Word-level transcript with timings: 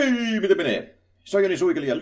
Hei, 0.00 0.40
miten 0.40 0.56
menee? 0.56 0.98
Se 1.24 1.36
on 1.36 1.42
Joni 1.42 1.56
Suikeli 1.56 1.86
ja 1.86 1.96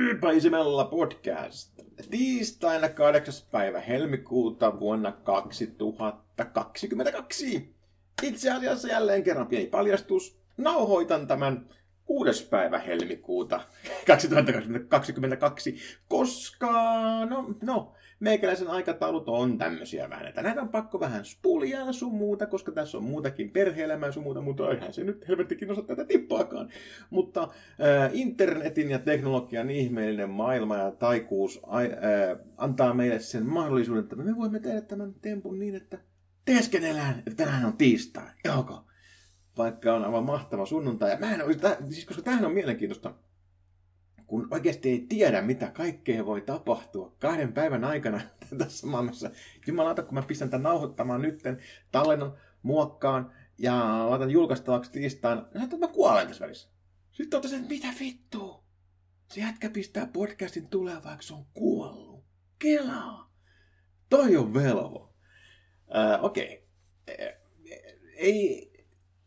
Liipaisimella 0.00 0.84
podcast. 0.84 1.80
Tiistaina 2.10 2.88
8. 2.88 3.34
päivä 3.50 3.80
helmikuuta 3.80 4.80
vuonna 4.80 5.12
2022. 5.12 7.74
Itse 8.22 8.50
asiassa 8.50 8.88
jälleen 8.88 9.22
kerran 9.22 9.46
pieni 9.46 9.66
paljastus. 9.66 10.38
Nauhoitan 10.56 11.26
tämän 11.26 11.68
6. 12.06 12.48
päivä 12.48 12.78
helmikuuta 12.78 13.60
2022, 14.06 15.76
koska, 16.08 16.72
no, 17.26 17.54
no, 17.62 17.92
meikäläisen 18.20 18.68
aikataulut 18.68 19.28
on 19.28 19.58
tämmöisiä 19.58 20.10
vähän, 20.10 20.26
että 20.26 20.42
näitä 20.42 20.62
on 20.62 20.68
pakko 20.68 21.00
vähän 21.00 21.24
spulia 21.24 21.80
ja 21.80 21.92
sun 21.92 22.14
muuta, 22.14 22.46
koska 22.46 22.72
tässä 22.72 22.98
on 22.98 23.04
muutakin 23.04 23.50
perhe-elämää 23.50 24.12
sun 24.12 24.22
muuta, 24.22 24.40
mutta 24.40 24.70
eihän 24.70 24.92
se 24.92 25.04
nyt 25.04 25.28
helvettikin 25.28 25.70
osaa 25.70 25.84
tätä 25.84 26.04
tippaakaan. 26.04 26.68
Mutta 27.10 27.42
äh, 27.42 28.10
internetin 28.12 28.90
ja 28.90 28.98
teknologian 28.98 29.70
ihmeellinen 29.70 30.30
maailma 30.30 30.76
ja 30.76 30.90
taikuus 30.90 31.60
äh, 31.64 32.38
antaa 32.56 32.94
meille 32.94 33.20
sen 33.20 33.46
mahdollisuuden, 33.46 34.02
että 34.02 34.16
me 34.16 34.36
voimme 34.36 34.60
tehdä 34.60 34.80
tämän 34.80 35.14
tempun 35.22 35.58
niin, 35.58 35.74
että 35.74 35.98
teeskennellään, 36.44 37.18
että 37.18 37.44
tänään 37.44 37.64
on 37.64 37.76
tiistai. 37.76 38.30
Joko? 38.44 38.84
Vaikka 39.56 39.94
on 39.94 40.04
aivan 40.04 40.24
mahtava 40.24 40.66
sunnuntai. 40.66 41.10
Ja 41.10 41.18
mä 41.18 41.34
en 41.34 41.44
ole, 41.44 41.56
siis 41.90 42.04
koska 42.04 42.22
tämähän 42.22 42.44
on 42.44 42.52
mielenkiintoista 42.52 43.14
kun 44.26 44.48
oikeasti 44.50 44.90
ei 44.90 45.06
tiedä, 45.08 45.42
mitä 45.42 45.70
kaikkea 45.70 46.26
voi 46.26 46.40
tapahtua 46.40 47.16
kahden 47.18 47.52
päivän 47.52 47.84
aikana 47.84 48.20
tässä 48.58 48.86
maailmassa. 48.86 49.30
Jumalauta, 49.66 50.02
kun 50.02 50.14
mä 50.14 50.22
pistän 50.22 50.50
tämän 50.50 50.62
nauhoittamaan 50.62 51.22
nytten, 51.22 51.58
tallennan, 51.92 52.32
muokkaan 52.62 53.32
ja 53.58 54.06
laitan 54.10 54.30
julkaistavaksi 54.30 54.92
tiistaina, 54.92 55.46
niin 55.54 55.80
mä 55.80 55.88
kuolen 55.88 56.26
tässä 56.26 56.44
välissä. 56.44 56.68
Sitten 57.12 57.30
totesin, 57.30 57.58
että 57.58 57.68
mitä 57.68 57.88
vittua? 58.00 58.64
Se 59.32 59.40
jätkä 59.40 59.70
pistää 59.70 60.06
podcastin 60.06 60.68
tulee, 60.68 60.94
vaikka 61.04 61.22
se 61.22 61.34
on 61.34 61.46
kuollut. 61.54 62.24
Kelaa. 62.58 63.32
Toi 64.08 64.36
on 64.36 64.54
velvo. 64.54 65.14
Okei. 66.20 66.66
Okay. 67.06 67.28
Ei, 68.16 68.72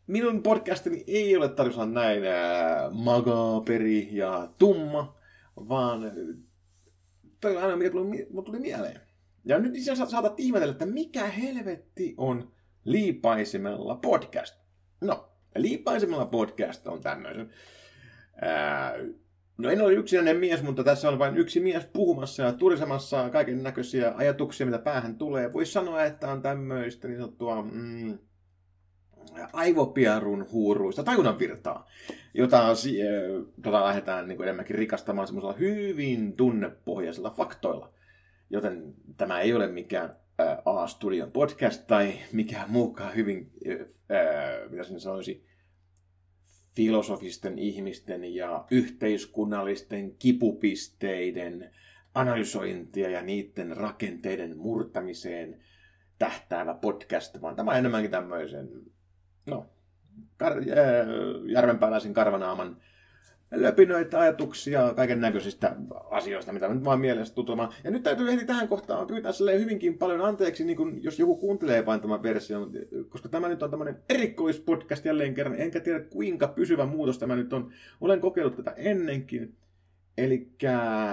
minun 0.08 0.42
podcastini 0.42 1.04
ei 1.06 1.36
ole 1.36 1.48
tarkoitus 1.48 1.88
näin 1.88 2.26
äh, 2.26 2.92
magaperi 2.92 4.08
ja 4.12 4.48
tumma, 4.58 5.16
vaan 5.56 6.12
toi 7.40 7.56
on 7.56 7.62
aina 7.62 7.76
mikä 7.76 7.90
tuli, 7.90 8.26
tuli 8.44 8.58
mieleen. 8.58 9.00
Ja 9.44 9.58
nyt 9.58 9.76
asiassa 9.92 10.06
saatat 10.06 10.40
ihmetellä, 10.40 10.72
että 10.72 10.86
mikä 10.86 11.26
helvetti 11.26 12.14
on 12.16 12.52
Liipaisimella 12.84 13.94
podcast. 13.96 14.54
No, 15.00 15.28
Liipaisimella 15.56 16.26
podcast 16.26 16.86
on 16.86 17.00
tämmöisen. 17.00 17.50
Ää, 18.40 18.94
no 19.58 19.70
en 19.70 19.82
ole 19.82 19.92
yksinäinen 19.92 20.36
mies, 20.36 20.62
mutta 20.62 20.84
tässä 20.84 21.08
on 21.08 21.18
vain 21.18 21.36
yksi 21.36 21.60
mies 21.60 21.86
puhumassa 21.86 22.42
ja 22.42 22.52
turisemassa 22.52 23.30
kaiken 23.30 23.62
näköisiä 23.62 24.12
ajatuksia, 24.16 24.66
mitä 24.66 24.78
päähän 24.78 25.18
tulee. 25.18 25.52
Voisi 25.52 25.72
sanoa, 25.72 26.04
että 26.04 26.30
on 26.30 26.42
tämmöistä 26.42 27.08
niin 27.08 27.20
sanottua... 27.20 27.62
Mm, 27.62 28.18
aivopiarun 29.52 30.46
huuruista 30.52 31.02
tajunnan 31.02 31.38
virtaa, 31.38 31.88
jota 32.34 32.62
tota 33.62 33.84
lähdetään 33.84 34.28
niin 34.28 34.36
kuin 34.36 34.44
enemmänkin 34.44 34.76
rikastamaan 34.76 35.26
semmoisella 35.26 35.54
hyvin 35.54 36.32
tunnepohjaisilla 36.32 37.30
faktoilla. 37.30 37.92
Joten 38.50 38.94
tämä 39.16 39.40
ei 39.40 39.54
ole 39.54 39.66
mikään 39.66 40.16
A-studion 40.64 41.32
podcast 41.32 41.86
tai 41.86 42.12
mikään 42.32 42.70
muukaan 42.70 43.14
hyvin, 43.14 43.50
ää, 44.08 44.68
mitä 44.70 44.84
sinä 44.84 44.98
sanoisi, 44.98 45.44
filosofisten 46.76 47.58
ihmisten 47.58 48.34
ja 48.34 48.64
yhteiskunnallisten 48.70 50.16
kipupisteiden 50.18 51.70
analysointia 52.14 53.10
ja 53.10 53.22
niiden 53.22 53.76
rakenteiden 53.76 54.58
murtamiseen 54.58 55.60
tähtäävä 56.18 56.74
podcast, 56.74 57.40
vaan 57.40 57.56
tämä 57.56 57.70
on 57.70 57.76
enemmänkin 57.76 58.10
tämmöisen 58.10 58.68
no, 59.50 59.66
kar- 60.42 60.64
järvenpääläisen 61.46 62.14
karvanaaman 62.14 62.76
löpinöitä 63.50 64.20
ajatuksia 64.20 64.92
kaiken 64.96 65.20
näköisistä 65.20 65.76
asioista, 66.10 66.52
mitä 66.52 66.68
nyt 66.68 66.84
vaan 66.84 67.00
mielessä 67.00 67.34
tutumaan. 67.34 67.72
Ja 67.84 67.90
nyt 67.90 68.02
täytyy 68.02 68.30
heti 68.30 68.44
tähän 68.44 68.68
kohtaan 68.68 69.06
pyytää 69.06 69.32
sille 69.32 69.60
hyvinkin 69.60 69.98
paljon 69.98 70.20
anteeksi, 70.20 70.64
niin 70.64 70.76
kun, 70.76 71.02
jos 71.02 71.18
joku 71.18 71.36
kuuntelee 71.36 71.86
vain 71.86 72.00
tämän 72.00 72.22
version, 72.22 72.70
koska 73.08 73.28
tämä 73.28 73.48
nyt 73.48 73.62
on 73.62 73.70
tämmöinen 73.70 74.02
erikoispodcast 74.08 75.04
jälleen 75.04 75.34
kerran, 75.34 75.60
enkä 75.60 75.80
tiedä 75.80 76.00
kuinka 76.00 76.48
pysyvä 76.48 76.86
muutos 76.86 77.18
tämä 77.18 77.36
nyt 77.36 77.52
on. 77.52 77.70
Olen 78.00 78.20
kokeillut 78.20 78.56
tätä 78.56 78.74
ennenkin. 78.76 79.56
Eli 80.18 80.50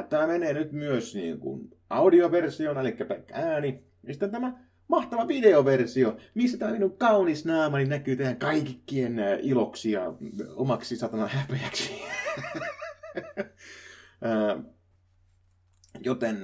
tämä 0.09 0.28
menee 0.28 0.53
nyt 0.53 0.72
myös 0.72 1.16
niin 1.16 1.40
kuin 1.40 1.69
audioversioon, 1.90 2.78
eli 2.78 2.91
pelkkä 2.91 3.35
ääni. 3.35 3.84
Ja 4.03 4.13
sitten 4.13 4.31
tämä 4.31 4.66
mahtava 4.88 5.28
videoversio, 5.28 6.18
missä 6.34 6.57
tämä 6.57 6.72
minun 6.72 6.97
kaunis 6.97 7.46
naamani 7.46 7.85
näkyy 7.85 8.16
teidän 8.16 8.38
kaikkien 8.38 9.18
iloksi 9.41 9.91
ja 9.91 10.13
omaksi 10.56 10.97
satana 10.97 11.28
häpeäksi. 11.28 12.01
Joten 16.06 16.38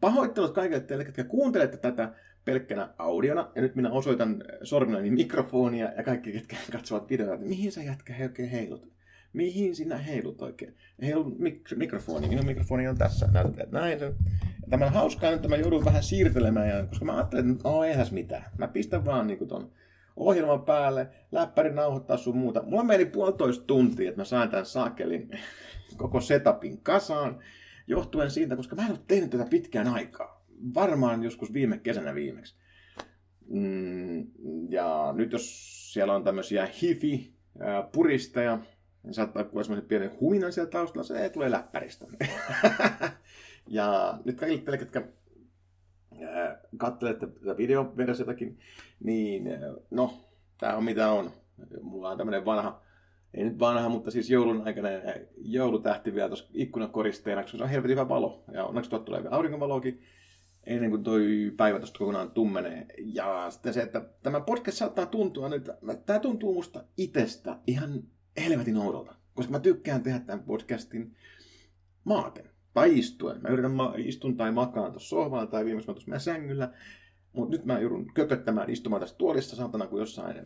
pahoittelut 0.00 0.54
kaikille 0.54 0.80
teille, 0.80 1.04
jotka 1.04 1.24
kuuntelette 1.24 1.76
tätä 1.76 2.12
pelkkänä 2.44 2.94
audiona. 2.98 3.50
Ja 3.54 3.62
nyt 3.62 3.74
minä 3.74 3.90
osoitan 3.90 4.44
sormellani 4.62 5.10
mikrofonia 5.10 5.92
ja 5.96 6.02
kaikki, 6.02 6.34
jotka 6.34 6.56
katsovat 6.72 7.10
videota, 7.10 7.34
että 7.34 7.46
mihin 7.46 7.72
sä 7.72 7.82
jätkä 7.82 8.12
he 8.12 8.24
oikein 8.24 8.48
heilut. 8.48 8.92
Mihin 9.32 9.76
sinä 9.76 9.98
heilut 9.98 10.42
oikein? 10.42 10.76
Heilun 11.02 11.36
mik- 11.38 11.76
mikrofoni. 11.76 12.28
Minun 12.28 12.46
mikrofoni 12.46 12.88
on 12.88 12.98
tässä. 12.98 13.28
Näytät, 13.32 13.70
näin. 13.70 13.98
Tämä 14.70 14.86
on 14.86 14.92
hauskaa 14.92 15.30
että 15.30 15.48
mä 15.48 15.56
joudun 15.56 15.84
vähän 15.84 16.02
siirtelemään, 16.02 16.68
ja, 16.68 16.86
koska 16.86 17.04
mä 17.04 17.16
ajattelin, 17.16 17.50
että 17.50 17.68
no 17.68 17.84
eihän 17.84 18.06
mitään. 18.10 18.44
Mä 18.58 18.68
pistän 18.68 19.04
vaan 19.04 19.26
niin 19.26 19.48
ton 19.48 19.70
ohjelman 20.16 20.64
päälle, 20.64 21.08
läppäri 21.32 21.74
nauhoittaa 21.74 22.16
sun 22.16 22.36
muuta. 22.36 22.62
Mulla 22.62 22.84
meni 22.84 23.04
puolitoista 23.04 23.64
tuntia, 23.64 24.08
että 24.08 24.20
mä 24.20 24.24
sain 24.24 24.50
tämän 24.50 24.66
saakelin 24.66 25.30
koko 25.96 26.20
setupin 26.20 26.80
kasaan, 26.80 27.38
johtuen 27.86 28.30
siitä, 28.30 28.56
koska 28.56 28.76
mä 28.76 28.84
en 28.84 28.90
ole 28.90 28.98
tehnyt 29.06 29.30
tätä 29.30 29.46
pitkään 29.50 29.88
aikaa. 29.88 30.44
Varmaan 30.74 31.22
joskus 31.22 31.52
viime 31.52 31.78
kesänä 31.78 32.14
viimeksi. 32.14 32.54
Mm, 33.48 34.26
ja 34.68 35.12
nyt 35.16 35.32
jos 35.32 35.92
siellä 35.92 36.14
on 36.14 36.24
tämmöisiä 36.24 36.68
hifi 36.82 37.34
puristeja, 37.92 38.58
niin 39.02 39.14
saattaa 39.14 39.44
kuulla 39.44 39.64
semmoisen 39.64 39.88
pienen 39.88 40.20
huminan 40.20 40.52
siellä 40.52 40.70
taustalla, 40.70 41.06
se 41.06 41.28
tulee 41.28 41.50
läppäristä. 41.50 42.06
Ja 43.68 44.18
nyt 44.24 44.36
kaikille 44.36 44.62
teille, 44.62 44.78
jotka 44.78 45.02
katselette 46.76 47.26
tätä 47.26 47.56
videoversiotakin, 47.56 48.58
niin 49.04 49.44
no, 49.90 50.14
tämä 50.58 50.76
on 50.76 50.84
mitä 50.84 51.12
on. 51.12 51.30
Mulla 51.82 52.10
on 52.10 52.18
tämmöinen 52.18 52.44
vanha, 52.44 52.82
ei 53.34 53.44
nyt 53.44 53.58
vanha, 53.58 53.88
mutta 53.88 54.10
siis 54.10 54.30
joulun 54.30 54.62
aikana 54.66 54.88
joulutähti 55.36 56.14
vielä 56.14 56.28
tuossa 56.28 56.48
ikkunakoristeena, 56.54 57.42
koska 57.42 57.58
se 57.58 57.64
on 57.64 57.70
helvetin 57.70 57.96
hyvä 57.96 58.08
valo. 58.08 58.44
Ja 58.52 58.64
onneksi 58.64 58.90
tuot 58.90 59.04
tulee 59.04 59.22
vielä 59.22 59.36
aurinkovaloakin 59.36 60.02
ennen 60.64 60.90
kuin 60.90 61.04
toi 61.04 61.52
päivä 61.56 61.78
tuosta 61.78 61.98
kokonaan 61.98 62.30
tummenee. 62.30 62.86
Ja 62.98 63.46
sitten 63.50 63.74
se, 63.74 63.82
että 63.82 64.04
tämä 64.22 64.40
podcast 64.40 64.78
saattaa 64.78 65.06
tuntua 65.06 65.48
nyt, 65.48 65.70
tämä 66.06 66.18
tuntuu 66.18 66.54
musta 66.54 66.84
itsestä 66.96 67.58
ihan 67.66 68.02
helvetin 68.36 68.76
oudolta. 68.76 69.14
Koska 69.34 69.52
mä 69.52 69.60
tykkään 69.60 70.02
tehdä 70.02 70.18
tämän 70.18 70.44
podcastin 70.44 71.16
maaten 72.04 72.50
tai 72.74 72.98
istuen. 72.98 73.42
Mä 73.42 73.48
yritän 73.48 73.70
ma- 73.70 73.94
istun 73.96 74.36
tai 74.36 74.52
makaan 74.52 74.92
tuossa 74.92 75.08
sohvalla 75.08 75.46
tai 75.46 75.64
viimeksi 75.64 75.88
mä 75.88 75.94
tuossa 75.94 76.18
sängyllä. 76.18 76.72
Mutta 77.32 77.56
nyt 77.56 77.64
mä 77.64 77.80
joudun 77.80 78.12
kököttämään 78.14 78.70
istumaan 78.70 79.00
tässä 79.00 79.16
tuolissa 79.16 79.56
saatana 79.56 79.86
kuin 79.86 80.00
jossain 80.00 80.36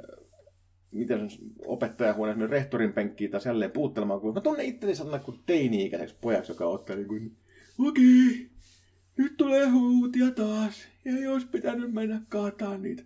miten 0.96 1.30
se 1.30 1.38
opettajahuoneessa 1.66 2.46
rehtorin 2.46 2.92
penkkiin 2.92 3.30
tai 3.30 3.40
jälleen 3.46 3.70
puuttelemaan, 3.70 4.20
kun 4.20 4.34
mä 4.34 4.40
tunnen 4.40 4.66
itteni 4.66 4.94
sellainen 4.94 5.24
kuin 5.24 5.40
teini-ikäiseksi 5.46 6.16
pojaksi, 6.20 6.52
joka 6.52 6.66
ottaa 6.66 6.96
niin 6.96 7.08
kuin, 7.08 7.36
okei, 7.78 8.50
nyt 9.16 9.36
tulee 9.36 9.68
huutia 9.68 10.30
taas, 10.30 10.88
ja 11.04 11.32
olisi 11.32 11.46
pitänyt 11.46 11.92
mennä 11.92 12.20
kaataan 12.28 12.82
niitä 12.82 13.02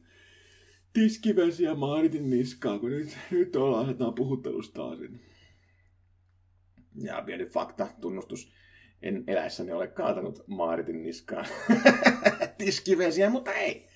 tiskivesiä 0.93 1.75
Maaritin 1.75 2.31
niskaa, 2.31 2.79
kun 2.79 2.91
nyt, 2.91 3.19
nyt 3.31 3.57
ollaan 3.57 3.85
asetaan 3.85 4.15
puhuttelusta 4.15 4.75
taas. 4.75 4.99
Ja 7.03 7.23
pieni 7.27 7.47
fakta, 7.47 7.89
tunnustus 8.01 8.53
en 9.03 9.25
eläessäni 9.27 9.73
ole 9.73 9.89
kaatanut 9.89 10.45
Maaritin 10.47 11.03
niskaan 11.03 11.47
tiskivesiä, 12.59 13.31
mutta 13.31 13.53
ei. 13.53 13.87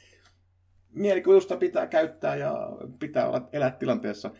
Mielikuvitusta 0.90 1.56
pitää 1.56 1.86
käyttää 1.86 2.36
ja 2.36 2.54
pitää 2.98 3.28
olla 3.28 3.48
elää 3.52 3.70
tilanteessa. 3.70 4.30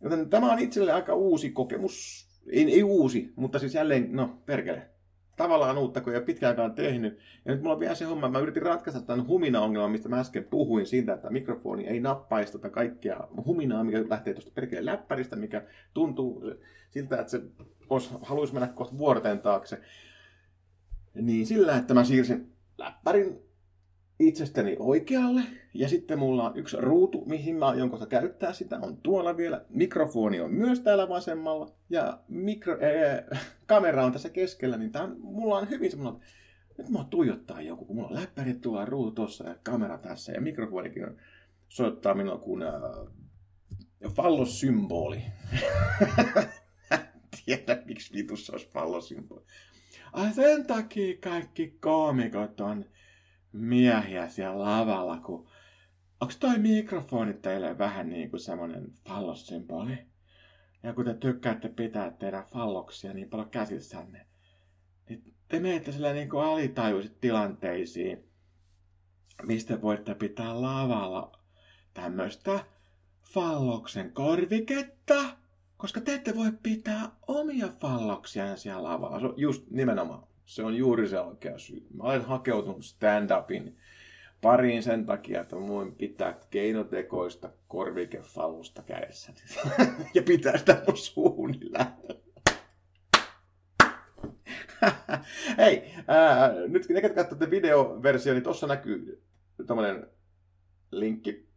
Joten 0.00 0.30
tämä 0.30 0.52
on 0.52 0.58
itselle 0.58 0.92
aika 0.92 1.14
uusi 1.14 1.50
kokemus. 1.50 2.28
Ei, 2.50 2.72
ei 2.74 2.82
uusi, 2.82 3.32
mutta 3.36 3.58
siis 3.58 3.74
jälleen, 3.74 4.08
no 4.12 4.42
perkele. 4.46 4.90
Tavallaan 5.38 5.78
uutta, 5.78 6.00
kun 6.00 6.12
ei 6.12 6.16
ole 6.16 6.24
pitkäänkään 6.24 6.74
tehnyt. 6.74 7.18
Ja 7.44 7.52
nyt 7.52 7.62
mulla 7.62 7.74
on 7.74 7.80
vielä 7.80 7.94
se 7.94 8.04
homma, 8.04 8.28
mä 8.28 8.38
yritin 8.38 8.62
ratkaista 8.62 9.02
tämän 9.02 9.26
humina-ongelman, 9.26 9.90
mistä 9.90 10.08
mä 10.08 10.20
äsken 10.20 10.44
puhuin 10.44 10.86
siitä, 10.86 11.14
että 11.14 11.30
mikrofoni 11.30 11.86
ei 11.86 12.00
nappaisi 12.00 12.52
tätä 12.52 12.70
kaikkea 12.70 13.28
huminaa, 13.46 13.84
mikä 13.84 14.04
lähtee 14.08 14.34
tuosta 14.34 14.50
perkeleen 14.54 14.86
läppäristä, 14.86 15.36
mikä 15.36 15.62
tuntuu 15.94 16.54
siltä, 16.90 17.20
että 17.20 17.30
se 17.30 17.42
haluaisi 18.22 18.54
mennä 18.54 18.68
kohta 18.68 18.98
vuorten 18.98 19.38
taakse. 19.38 19.80
Niin 21.14 21.46
sillä, 21.46 21.76
että 21.76 21.94
mä 21.94 22.04
siirsin 22.04 22.52
läppärin 22.78 23.47
itsestäni 24.18 24.76
oikealle, 24.78 25.42
ja 25.74 25.88
sitten 25.88 26.18
mulla 26.18 26.50
on 26.50 26.58
yksi 26.58 26.76
ruutu, 26.80 27.24
mihin 27.24 27.56
mä 27.56 27.66
aion 27.66 27.90
kohta 27.90 28.06
käyttää 28.06 28.52
sitä, 28.52 28.78
on 28.82 28.96
tuolla 28.96 29.36
vielä. 29.36 29.64
Mikrofoni 29.68 30.40
on 30.40 30.52
myös 30.52 30.80
täällä 30.80 31.08
vasemmalla, 31.08 31.72
ja 31.90 32.18
mikro, 32.28 32.72
ää, 32.72 33.38
kamera 33.66 34.04
on 34.04 34.12
tässä 34.12 34.30
keskellä, 34.30 34.76
niin 34.76 34.92
tää 34.92 35.02
on, 35.02 35.16
mulla 35.20 35.58
on 35.58 35.70
hyvin 35.70 35.90
semmoinen, 35.90 36.22
nyt 36.78 36.88
mua 36.88 37.04
tuijottaa 37.04 37.60
joku, 37.60 37.84
kun 37.84 37.96
mulla 37.96 38.08
on 38.08 38.14
läppäri 38.14 38.54
tuolla, 38.54 38.84
ruutu 38.84 39.10
tuossa 39.10 39.48
ja 39.48 39.56
kamera 39.62 39.98
tässä, 39.98 40.32
ja 40.32 40.40
mikrofonikin 40.40 41.04
on, 41.04 41.16
soittaa 41.68 42.14
minua 42.14 42.38
kuin 42.38 42.62
äh, 42.62 42.72
fallossymboli. 44.14 45.22
tiedä, 47.46 47.82
miksi 47.84 48.14
vitussa 48.14 48.52
olisi 48.52 48.68
fallossymboli. 48.68 49.42
Ai 50.12 50.32
sen 50.32 50.66
takia 50.66 51.16
kaikki 51.20 51.76
koomikot 51.80 52.60
on 52.60 52.84
miehiä 53.52 54.28
siellä 54.28 54.64
lavalla, 54.64 55.16
kun 55.16 55.48
onko 56.20 56.34
toi 56.40 56.58
mikrofoni 56.58 57.34
teille 57.34 57.78
vähän 57.78 58.08
niin 58.08 58.30
kuin 58.30 58.40
semmoinen 58.40 58.92
fallossymboli? 59.08 59.98
Ja 60.82 60.92
kun 60.92 61.04
te 61.04 61.14
tykkäätte 61.14 61.68
pitää 61.68 62.10
teidän 62.10 62.44
falloksia 62.44 63.12
niin 63.12 63.30
paljon 63.30 63.50
käsissänne, 63.50 64.26
niin 65.08 65.34
te 65.48 65.60
menette 65.60 65.92
sillä 65.92 66.12
niin 66.12 66.28
kuin 66.28 66.44
alitajuiset 66.44 67.20
tilanteisiin, 67.20 68.24
mistä 69.42 69.82
voitte 69.82 70.14
pitää 70.14 70.62
lavalla 70.62 71.38
tämmöistä 71.94 72.64
falloksen 73.32 74.12
korviketta, 74.12 75.24
koska 75.76 76.00
te 76.00 76.14
ette 76.14 76.36
voi 76.36 76.52
pitää 76.62 77.10
omia 77.26 77.68
falloksia 77.68 78.56
siellä 78.56 78.88
lavalla. 78.88 79.34
Just 79.36 79.70
nimenomaan 79.70 80.28
se 80.48 80.64
on 80.64 80.76
juuri 80.76 81.08
se 81.08 81.20
oikea 81.20 81.58
syy. 81.58 81.86
Mä 81.94 82.02
olen 82.02 82.24
hakeutunut 82.24 82.84
stand-upin 82.84 83.76
pariin 84.40 84.82
sen 84.82 85.06
takia, 85.06 85.40
että 85.40 85.56
voin 85.56 85.94
pitää 85.94 86.38
keinotekoista 86.50 87.50
korvikefallusta 87.68 88.82
kädessä. 88.82 89.32
ja 90.14 90.22
pitää 90.22 90.58
sitä 90.58 90.82
mun 90.86 90.96
suunnilla. 90.96 91.86
Hei, 95.58 95.94
ää, 96.06 96.52
nyt 96.68 96.88
ne, 96.88 97.00
ketkä 97.00 97.22
katsotte 97.22 97.50
videoversio, 97.50 98.32
niin 98.32 98.42
tuossa 98.42 98.66
näkyy 98.66 99.22
tämmöinen 99.66 100.06
linkki. 100.90 101.48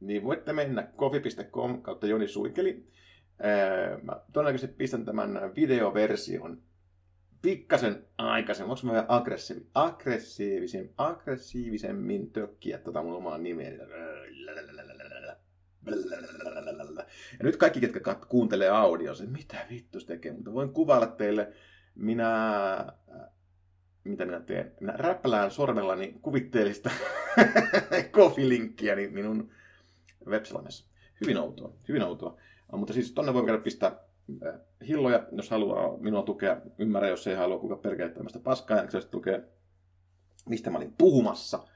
Niin 0.00 0.24
voitte 0.24 0.52
mennä 0.52 0.82
kofi.com 0.82 1.82
kautta 1.82 2.06
Joni 2.06 2.28
Suikeli. 2.28 2.86
Ää, 3.42 3.98
mä 4.02 4.20
todennäköisesti 4.32 4.76
pistän 4.76 5.04
tämän 5.04 5.52
videoversion 5.56 6.62
pikkasen 7.42 8.04
aikaisemmin, 8.18 8.76
mä 8.82 8.92
vähän 8.92 9.06
aggressiivi, 9.08 9.66
aggressiivisemmin, 10.96 12.30
tökkiä 12.30 12.78
tota 12.78 13.02
mun 13.02 13.16
omaa 13.16 13.38
nimeä. 13.38 13.70
Ja 17.38 17.42
nyt 17.42 17.56
kaikki, 17.56 17.80
ketkä 17.80 18.14
kuuntelee 18.28 18.68
audio, 18.68 19.14
se 19.14 19.26
mitä 19.26 19.56
vittu 19.70 20.00
se 20.00 20.06
tekee, 20.06 20.32
mutta 20.32 20.52
voin 20.52 20.72
kuvailla 20.72 21.06
teille, 21.06 21.52
minä, 21.94 22.92
mitä 24.04 24.24
minä 24.24 24.40
teen, 24.40 24.72
minä 24.80 24.92
räppälään 24.92 25.50
sormellani 25.50 26.18
kuvitteellista 26.22 26.90
kofilinkkiä 28.12 28.96
niin 28.96 29.12
minun 29.12 29.50
web 30.26 30.44
Hyvin 31.20 31.38
outoa, 31.38 31.72
hyvin 31.88 32.02
outoa. 32.02 32.40
Mutta 32.72 32.92
siis 32.92 33.12
tonne 33.12 33.34
voi 33.34 33.46
käydä 33.46 33.62
pistää 33.62 34.08
Äh, 34.46 34.60
hilloja, 34.86 35.26
jos 35.32 35.50
haluaa 35.50 35.96
minua 35.96 36.22
tukea. 36.22 36.60
Ymmärrä, 36.78 37.08
jos 37.08 37.26
ei 37.26 37.36
halua 37.36 37.58
kuka 37.58 37.76
perkele 37.76 38.10
tämmöistä 38.10 38.38
paskaa, 38.38 38.76
ja 38.76 38.90
se 38.90 39.00
tukea, 39.00 39.38
mistä 40.48 40.70
mä 40.70 40.78
olin 40.78 40.94
puhumassa. 40.98 41.68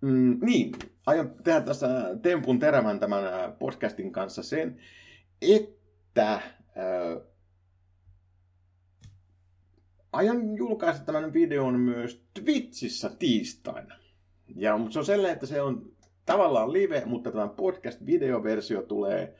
Mm, 0.00 0.38
niin, 0.42 0.72
aion 1.06 1.34
tehdä 1.44 1.60
tässä 1.60 1.88
tempun 2.22 2.58
terävän 2.58 3.00
tämän 3.00 3.24
äh, 3.24 3.58
podcastin 3.58 4.12
kanssa 4.12 4.42
sen, 4.42 4.80
että 5.42 6.32
äh, 6.34 6.42
aion 10.12 10.56
julkaista 10.56 11.04
tämän 11.04 11.32
videon 11.32 11.80
myös 11.80 12.24
Twitchissä 12.34 13.10
tiistaina. 13.18 13.94
Ja 14.56 14.78
mutta 14.78 14.92
se 14.92 14.98
on 14.98 15.04
sellainen, 15.04 15.34
että 15.34 15.46
se 15.46 15.62
on 15.62 15.92
tavallaan 16.26 16.72
live, 16.72 17.02
mutta 17.06 17.30
tämä 17.30 17.48
podcast-videoversio 17.48 18.82
tulee 18.82 19.36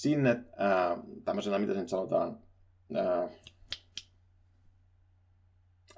sinne 0.00 0.44
ää, 0.56 0.98
tämmöisenä, 1.24 1.58
mitä 1.58 1.74
sen 1.74 1.88
sanotaan, 1.88 2.38
ää, 2.94 3.28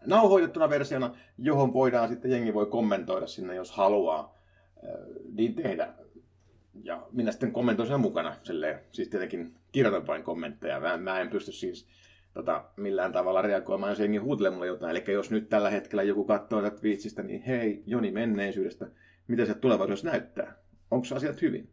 nauhoitettuna 0.06 0.70
versiona, 0.70 1.16
johon 1.38 1.72
voidaan 1.72 2.08
sitten 2.08 2.30
jengi 2.30 2.54
voi 2.54 2.66
kommentoida 2.66 3.26
sinne, 3.26 3.54
jos 3.54 3.70
haluaa 3.70 4.38
ää, 4.84 4.90
niin 5.32 5.54
tehdä. 5.54 5.94
Ja 6.84 7.06
minä 7.12 7.32
sitten 7.32 7.52
kommentoin 7.52 7.88
sen 7.88 8.00
mukana, 8.00 8.36
silleen, 8.42 8.80
siis 8.92 9.08
tietenkin 9.08 9.54
kirjoitan 9.72 10.06
vain 10.06 10.22
kommentteja. 10.22 10.80
Mä, 10.80 10.96
mä 10.96 11.20
en 11.20 11.30
pysty 11.30 11.52
siis 11.52 11.86
tota, 12.34 12.64
millään 12.76 13.12
tavalla 13.12 13.42
reagoimaan, 13.42 13.92
jos 13.92 14.00
jengi 14.00 14.18
huutelee 14.18 14.50
mulle 14.50 14.66
jotain. 14.66 14.90
Eli 14.90 15.12
jos 15.12 15.30
nyt 15.30 15.48
tällä 15.48 15.70
hetkellä 15.70 16.02
joku 16.02 16.24
katsoo 16.24 16.62
tätä 16.62 16.82
viitsistä, 16.82 17.22
niin 17.22 17.42
hei, 17.42 17.82
Joni 17.86 18.10
menneisyydestä, 18.10 18.86
mitä 19.28 19.46
se 19.46 19.54
tulevaisuudessa 19.54 20.08
näyttää? 20.08 20.56
Onko 20.90 21.06
asiat 21.14 21.42
hyvin? 21.42 21.72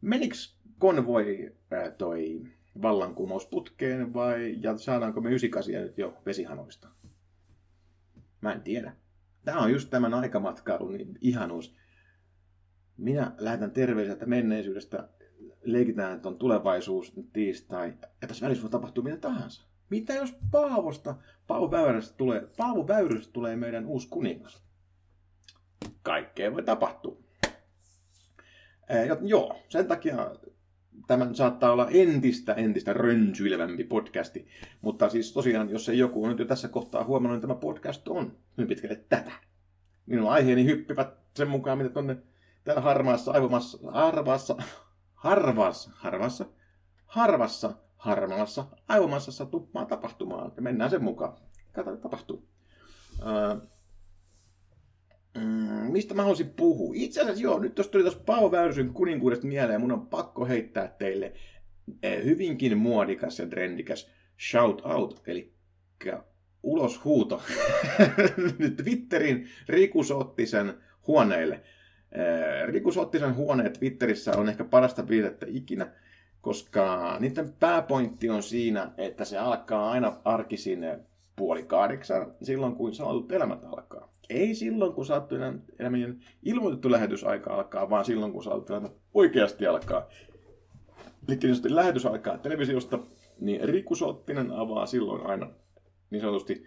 Meniks 0.00 0.61
konvoi 0.82 1.54
ää, 1.70 1.90
toi 1.90 2.42
vallankumous 2.82 3.46
putkeen 3.46 4.14
vai 4.14 4.56
ja 4.60 4.78
saadaanko 4.78 5.20
me 5.20 5.28
98 5.28 5.82
nyt 5.82 5.98
jo 5.98 6.16
vesihanoista? 6.26 6.88
Mä 8.40 8.52
en 8.52 8.60
tiedä. 8.60 8.96
Tämä 9.44 9.60
on 9.60 9.72
just 9.72 9.90
tämän 9.90 10.14
aikamatkailun 10.14 10.92
niin 10.92 11.18
ihanuus. 11.20 11.76
Minä 12.96 13.32
lähetän 13.38 13.70
terveiset 13.70 14.26
menneisyydestä, 14.26 15.08
leikitään 15.64 16.20
ton 16.20 16.38
tulevaisuus 16.38 17.12
tiistai, 17.32 17.94
ja 18.22 18.28
tässä 18.28 18.46
välissä 18.46 18.62
voi 18.62 18.70
tapahtua 18.70 19.04
mitä 19.04 19.16
tahansa. 19.16 19.66
Mitä 19.90 20.12
jos 20.14 20.34
Paavosta, 20.50 21.16
Paavo 21.46 21.70
Väyrystä 21.70 22.16
tulee, 22.16 22.48
Paavo 22.56 22.88
Väyrystä 22.88 23.32
tulee 23.32 23.56
meidän 23.56 23.86
uusi 23.86 24.08
kuningas? 24.08 24.62
Kaikkea 26.02 26.52
voi 26.52 26.62
tapahtua. 26.62 27.22
Ee, 28.88 29.08
joo, 29.20 29.56
sen 29.68 29.88
takia 29.88 30.30
tämän 31.06 31.34
saattaa 31.34 31.72
olla 31.72 31.88
entistä, 31.90 32.54
entistä 32.54 32.92
rönsyilevämpi 32.92 33.84
podcasti. 33.84 34.46
Mutta 34.80 35.08
siis 35.08 35.32
tosiaan, 35.32 35.70
jos 35.70 35.88
ei 35.88 35.98
joku 35.98 36.24
on 36.24 36.30
nyt 36.30 36.38
jo 36.38 36.44
tässä 36.44 36.68
kohtaa 36.68 37.04
huomannut, 37.04 37.36
niin 37.36 37.48
tämä 37.48 37.54
podcast 37.54 38.08
on 38.08 38.36
hyvin 38.58 38.68
pitkälle 38.68 39.04
tätä. 39.08 39.32
Minun 40.06 40.30
aiheeni 40.30 40.64
hyppivät 40.64 41.14
sen 41.36 41.48
mukaan, 41.48 41.78
mitä 41.78 41.90
tuonne 41.90 42.16
täällä 42.64 42.82
harmaassa, 42.82 43.32
aivomassa, 43.32 43.78
harvassa, 43.92 44.56
harvassa, 45.14 45.90
harvassa, 45.96 46.44
harvassa, 47.06 47.72
harmaassa, 47.96 48.64
aivomassassa 48.88 49.46
tuppaa 49.46 49.84
tapahtumaan. 49.84 50.52
Ja 50.56 50.62
mennään 50.62 50.90
sen 50.90 51.04
mukaan. 51.04 51.32
Katsotaan, 51.72 51.98
tapahtuu. 51.98 52.48
Uh, 53.18 53.68
Mm, 55.38 55.92
mistä 55.92 56.14
mä 56.14 56.22
haluaisin 56.22 56.50
puhua? 56.50 56.92
Itse 56.96 57.20
asiassa 57.20 57.42
joo, 57.42 57.58
nyt 57.58 57.74
tuossa 57.74 57.92
tuli 57.92 58.02
tuossa 58.02 58.20
Paavo 58.26 58.50
Väyrysen 58.50 58.92
kuninkuudesta 58.92 59.46
mieleen, 59.46 59.80
mun 59.80 59.92
on 59.92 60.06
pakko 60.06 60.46
heittää 60.46 60.94
teille 60.98 61.32
eh, 62.02 62.24
hyvinkin 62.24 62.78
muodikas 62.78 63.38
ja 63.38 63.46
trendikäs 63.46 64.10
shout 64.50 64.82
out, 64.84 65.22
eli 65.26 65.52
uloshuuto 66.62 67.42
Twitterin 68.82 69.48
Riku 69.68 70.04
Sottisen 70.04 70.74
huoneille. 71.06 71.54
Eh, 72.12 72.68
Riku 72.68 72.92
Sottisen 72.92 73.34
huoneet 73.34 73.72
Twitterissä 73.72 74.32
on 74.36 74.48
ehkä 74.48 74.64
parasta 74.64 75.08
viitettä 75.08 75.46
ikinä, 75.48 75.92
koska 76.40 77.16
niiden 77.20 77.52
pääpointti 77.52 78.30
on 78.30 78.42
siinä, 78.42 78.92
että 78.98 79.24
se 79.24 79.38
alkaa 79.38 79.90
aina 79.90 80.16
arkisin 80.24 80.86
puoli 81.36 81.62
kahdeksan, 81.62 82.34
silloin 82.42 82.74
kun 82.74 82.94
saatut 82.94 83.32
elämät 83.32 83.64
alkaa. 83.64 84.11
Ei 84.32 84.54
silloin, 84.54 84.92
kun 84.92 85.06
saattu 85.06 85.34
elämien 85.78 86.24
ilmoitettu 86.42 86.90
lähetysaika 86.90 87.54
alkaa, 87.54 87.90
vaan 87.90 88.04
silloin, 88.04 88.32
kun 88.32 88.44
saattu 88.44 88.72
oikeasti 89.14 89.66
alkaa. 89.66 90.08
Eli 91.28 91.38
niin 91.42 91.76
lähetys 91.76 92.06
alkaa 92.06 92.38
televisiosta, 92.38 92.98
niin 93.40 93.68
Riku 93.68 93.94
Sottinen 93.94 94.52
avaa 94.52 94.86
silloin 94.86 95.26
aina 95.26 95.50
niin 96.10 96.20
sanotusti, 96.20 96.66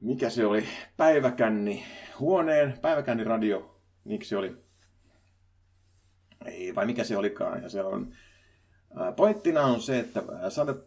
mikä 0.00 0.30
se 0.30 0.46
oli, 0.46 0.64
päiväkänni, 0.96 1.84
huoneen, 2.20 2.78
päiväkänni 2.82 3.24
radio, 3.24 3.80
miksi 4.04 4.28
se 4.28 4.36
oli, 4.36 4.56
ei, 6.44 6.74
vai 6.74 6.86
mikä 6.86 7.04
se 7.04 7.16
olikaan, 7.16 7.62
ja 7.62 7.68
siellä 7.68 7.90
on 7.90 8.12
Pointtina 9.16 9.62
on 9.62 9.80
se, 9.80 9.98
että 9.98 10.22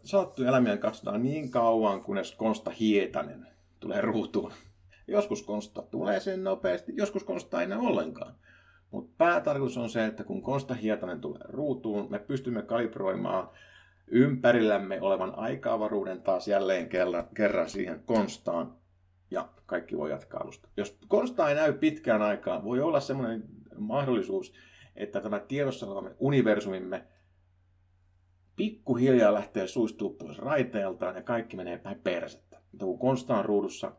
sanottuja 0.04 0.48
eläimiä 0.48 0.76
katsotaan 0.76 1.22
niin 1.22 1.50
kauan, 1.50 2.02
kunnes 2.02 2.34
Konsta 2.34 2.70
Hietanen 2.70 3.46
tulee 3.80 4.00
ruutuun. 4.00 4.52
Joskus 5.10 5.42
Konsta 5.42 5.82
tulee 5.82 6.20
sen 6.20 6.44
nopeasti, 6.44 6.92
joskus 6.96 7.24
Konsta 7.24 7.60
ei 7.60 7.64
enää 7.64 7.78
ollenkaan. 7.78 8.34
Mutta 8.90 9.14
päätarkoitus 9.18 9.78
on 9.78 9.90
se, 9.90 10.06
että 10.06 10.24
kun 10.24 10.42
Konsta 10.42 10.74
Hietanen 10.74 11.20
tulee 11.20 11.42
ruutuun, 11.44 12.10
me 12.10 12.18
pystymme 12.18 12.62
kalibroimaan 12.62 13.50
ympärillämme 14.06 15.00
olevan 15.00 15.34
aikaavaruuden 15.38 16.22
taas 16.22 16.48
jälleen 16.48 16.88
kerran, 17.34 17.70
siihen 17.70 18.02
Konstaan, 18.06 18.74
ja 19.30 19.48
kaikki 19.66 19.96
voi 19.96 20.10
jatkaa 20.10 20.40
alusta. 20.40 20.68
Jos 20.76 20.98
Konsta 21.08 21.48
ei 21.48 21.54
näy 21.54 21.72
pitkään 21.72 22.22
aikaan, 22.22 22.64
voi 22.64 22.80
olla 22.80 23.00
semmoinen 23.00 23.44
mahdollisuus, 23.78 24.54
että 24.96 25.20
tämä 25.20 25.40
tiedossa 25.40 25.86
olevamme 25.86 26.14
universumimme 26.18 27.04
pikkuhiljaa 28.56 29.34
lähtee 29.34 29.66
suistuu 29.66 30.10
pois 30.10 30.38
raiteeltaan 30.38 31.16
ja 31.16 31.22
kaikki 31.22 31.56
menee 31.56 31.78
päin 31.78 32.00
persettä. 32.00 32.60
Mutta 32.72 32.86
kun 32.86 32.98
Konsta 32.98 33.38
on 33.38 33.44
ruudussa, 33.44 33.92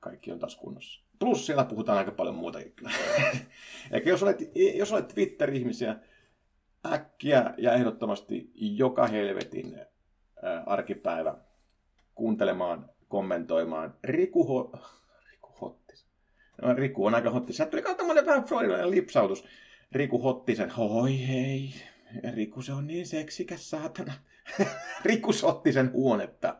kaikki 0.00 0.32
on 0.32 0.38
taas 0.38 0.56
kunnossa. 0.56 1.04
Plus 1.18 1.46
siellä 1.46 1.64
puhutaan 1.64 1.98
aika 1.98 2.10
paljon 2.10 2.34
muutakin 2.34 2.72
kyllä. 2.72 2.90
Eli 3.90 4.02
jos 4.06 4.22
olet, 4.22 4.38
jos 4.74 4.92
olet 4.92 5.08
Twitter-ihmisiä, 5.08 5.96
äkkiä 6.92 7.54
ja 7.58 7.72
ehdottomasti 7.72 8.50
joka 8.54 9.06
helvetin 9.06 9.80
arkipäivä 10.66 11.34
kuuntelemaan, 12.14 12.90
kommentoimaan 13.08 13.94
Riku, 14.04 14.44
Ho... 14.44 14.72
Riku 15.30 15.48
Hottis. 15.60 16.06
No, 16.62 16.74
Riku 16.74 17.06
on 17.06 17.14
aika 17.14 17.30
hottis. 17.30 17.56
Sieltä 17.56 17.70
tuli 17.70 17.96
tämmöinen 17.96 18.26
vähän 18.26 18.44
freudilainen 18.44 18.90
lipsautus. 18.90 19.44
Riku 19.92 20.18
Hottisen, 20.18 20.70
hoi 20.70 21.28
hei, 21.28 21.74
Riku 22.34 22.62
se 22.62 22.72
on 22.72 22.86
niin 22.86 23.06
seksikäs 23.06 23.70
saatana. 23.70 24.12
Riku 25.04 25.32
Sottisen 25.32 25.92
huonetta 25.92 26.56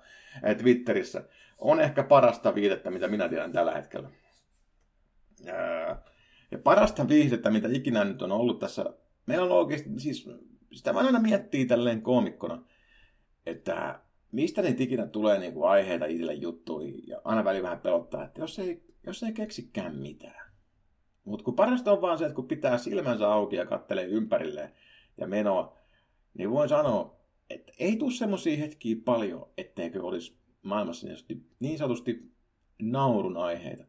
Twitterissä 0.59 1.25
on 1.61 1.81
ehkä 1.81 2.03
parasta 2.03 2.55
viihdettä, 2.55 2.91
mitä 2.91 3.09
minä 3.09 3.29
tiedän 3.29 3.53
tällä 3.53 3.73
hetkellä. 3.73 4.11
Ja 6.51 6.59
parasta 6.59 7.09
viihdettä, 7.09 7.51
mitä 7.51 7.69
ikinä 7.73 8.05
nyt 8.05 8.23
on 8.23 8.33
ollut 8.33 8.59
tässä. 8.59 8.85
Meillä 9.27 9.45
on 9.45 9.53
oikeasti, 9.53 9.91
siis 9.97 10.29
sitä 10.73 10.93
mä 10.93 10.99
aina 10.99 11.21
miettii 11.21 11.67
tälleen 11.67 12.03
koomikkona, 12.03 12.65
että 13.47 14.01
mistä 14.33 14.63
ne 14.63 14.77
ikinä 14.79 15.07
tulee 15.07 15.39
niin 15.39 15.55
kuin 15.55 15.71
aiheita 15.71 16.07
itselle 16.07 16.35
juttuihin. 16.35 17.07
Ja 17.07 17.21
aina 17.25 17.45
väli 17.45 17.63
vähän 17.63 17.81
pelottaa, 17.81 18.25
että 18.25 18.41
jos 18.41 18.59
ei, 18.59 18.83
jos 19.07 19.23
ei 19.23 19.33
keksikään 19.33 19.97
mitään. 19.97 20.51
Mutta 21.25 21.45
kun 21.45 21.57
parasta 21.57 21.93
on 21.93 22.03
vaan 22.03 22.19
se, 22.19 22.25
että 22.25 22.35
kun 22.35 22.49
pitää 22.49 22.79
silmänsä 22.79 23.33
auki 23.33 23.57
ja 23.57 23.67
kattelee 23.67 24.05
ympärilleen 24.05 24.73
ja 25.17 25.27
menoa, 25.27 25.79
niin 26.35 26.51
voin 26.51 26.69
sanoa, 26.69 27.21
että 27.51 27.73
ei 27.79 27.97
tule 27.97 28.13
semmoisia 28.13 28.57
hetkiä 28.57 28.97
paljon, 29.05 29.49
etteikö 29.57 30.03
olisi 30.03 30.40
maailmassa 30.63 31.07
niin 31.07 31.17
sanotusti, 31.17 31.47
niin 31.61 31.79
sanotusti 31.79 32.33
naurun 32.83 33.37
aiheita. 33.37 33.85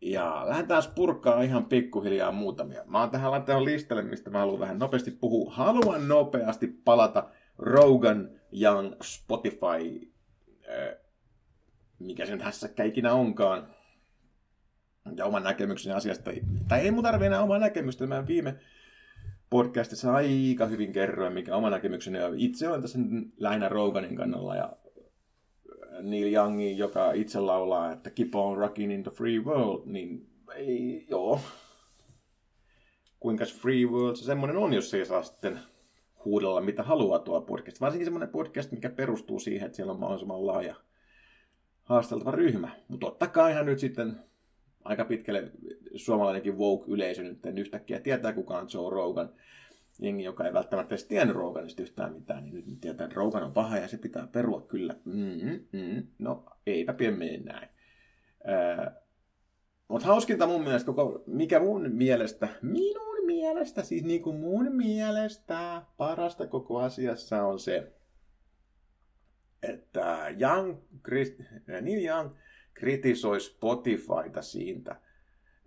Ja 0.00 0.44
lähdetään 0.48 0.82
purkaa 0.94 1.42
ihan 1.42 1.64
pikkuhiljaa 1.64 2.32
muutamia. 2.32 2.82
Mä 2.86 3.00
oon 3.00 3.10
tähän 3.10 3.30
laittanut 3.30 3.62
listalle, 3.62 4.02
mistä 4.02 4.30
mä 4.30 4.38
haluan 4.38 4.60
vähän 4.60 4.78
nopeasti 4.78 5.10
puhua. 5.10 5.52
Haluan 5.52 6.08
nopeasti 6.08 6.66
palata 6.66 7.30
Rogan 7.58 8.30
Young 8.62 8.92
Spotify, 9.02 10.12
äh, 10.68 10.96
mikä 11.98 12.26
sen 12.26 12.40
hässäkkä 12.40 12.84
ikinä 12.84 13.12
onkaan, 13.12 13.74
ja 15.16 15.24
oman 15.24 15.42
näkemykseni 15.42 15.94
asiasta. 15.96 16.30
Tai 16.68 16.80
ei 16.80 16.90
mun 16.90 17.04
tarvi 17.04 17.26
enää 17.26 17.42
omaa 17.42 17.58
näkemystä. 17.58 18.06
Mä 18.06 18.26
viime 18.26 18.54
podcastissa 19.50 20.14
aika 20.14 20.66
hyvin 20.66 20.92
kerroin, 20.92 21.32
mikä 21.32 21.56
oma 21.56 21.70
näkemykseni 21.70 22.22
on. 22.22 22.38
Itse 22.38 22.68
olen 22.68 22.82
tässä 22.82 22.98
lähinnä 23.36 23.68
Roganin 23.68 24.16
kannalla 24.16 24.56
ja 24.56 24.72
Neil 26.02 26.32
Youngin, 26.32 26.78
joka 26.78 27.12
itse 27.12 27.40
laulaa, 27.40 27.92
että 27.92 28.10
keep 28.10 28.34
on 28.34 28.58
rocking 28.58 28.92
in 28.92 29.02
the 29.02 29.10
free 29.10 29.38
world, 29.38 29.82
niin 29.84 30.26
ei, 30.54 31.06
joo. 31.08 31.40
Kuinka 33.20 33.44
free 33.44 33.84
world 33.86 34.16
se 34.16 34.24
semmoinen 34.24 34.56
on, 34.56 34.74
jos 34.74 34.94
ei 34.94 35.06
saa 35.06 35.22
sitten 35.22 35.58
huudella 36.24 36.60
mitä 36.60 36.82
haluaa 36.82 37.18
tuo 37.18 37.40
podcast. 37.40 37.80
Varsinkin 37.80 38.06
semmoinen 38.06 38.28
podcast, 38.28 38.72
mikä 38.72 38.90
perustuu 38.90 39.38
siihen, 39.38 39.66
että 39.66 39.76
siellä 39.76 39.92
on 39.92 40.00
mahdollisimman 40.00 40.46
laaja 40.46 40.74
haasteltava 41.82 42.30
ryhmä. 42.30 42.68
Mutta 42.88 43.06
ottakaa 43.06 43.48
ihan 43.48 43.66
nyt 43.66 43.78
sitten 43.78 44.16
aika 44.84 45.04
pitkälle 45.04 45.52
suomalainenkin 45.96 46.58
woke-yleisö 46.58 47.22
nyt 47.22 47.58
yhtäkkiä 47.58 48.00
tietää 48.00 48.32
kukaan 48.32 48.68
Joe 48.74 48.90
Rogan 48.90 49.30
jengi, 49.98 50.24
joka 50.24 50.46
ei 50.46 50.52
välttämättä 50.52 50.94
edes 50.94 51.04
tiennyt 51.04 51.36
Roganista 51.36 51.82
yhtään 51.82 52.12
mitään, 52.12 52.44
niin 52.44 52.54
nyt 52.54 52.80
tietää, 52.80 53.04
että 53.04 53.16
Rogan 53.16 53.42
on 53.42 53.52
paha 53.52 53.78
ja 53.78 53.88
se 53.88 53.98
pitää 53.98 54.26
perua 54.26 54.60
kyllä. 54.60 54.94
Mm, 55.04 55.60
mm, 55.72 56.06
no, 56.18 56.44
eipä 56.66 56.92
pian 56.92 57.18
mene 57.18 57.38
näin. 57.38 57.68
Mutta 59.88 60.06
hauskinta 60.06 60.46
mun 60.46 60.62
mielestä, 60.62 60.86
koko, 60.86 61.22
mikä 61.26 61.60
mun 61.60 61.90
mielestä, 61.90 62.48
minun 62.62 63.26
mielestä, 63.26 63.82
siis 63.82 64.04
niin 64.04 64.22
kuin 64.22 64.36
mun 64.36 64.76
mielestä 64.76 65.82
parasta 65.96 66.46
koko 66.46 66.78
asiassa 66.78 67.46
on 67.46 67.58
se, 67.58 67.92
että 69.62 70.34
Young, 70.40 70.76
Neil 71.80 72.04
Young 72.04 72.30
kritisoi 72.74 73.40
Spotifyta 73.40 74.42
siitä, 74.42 75.00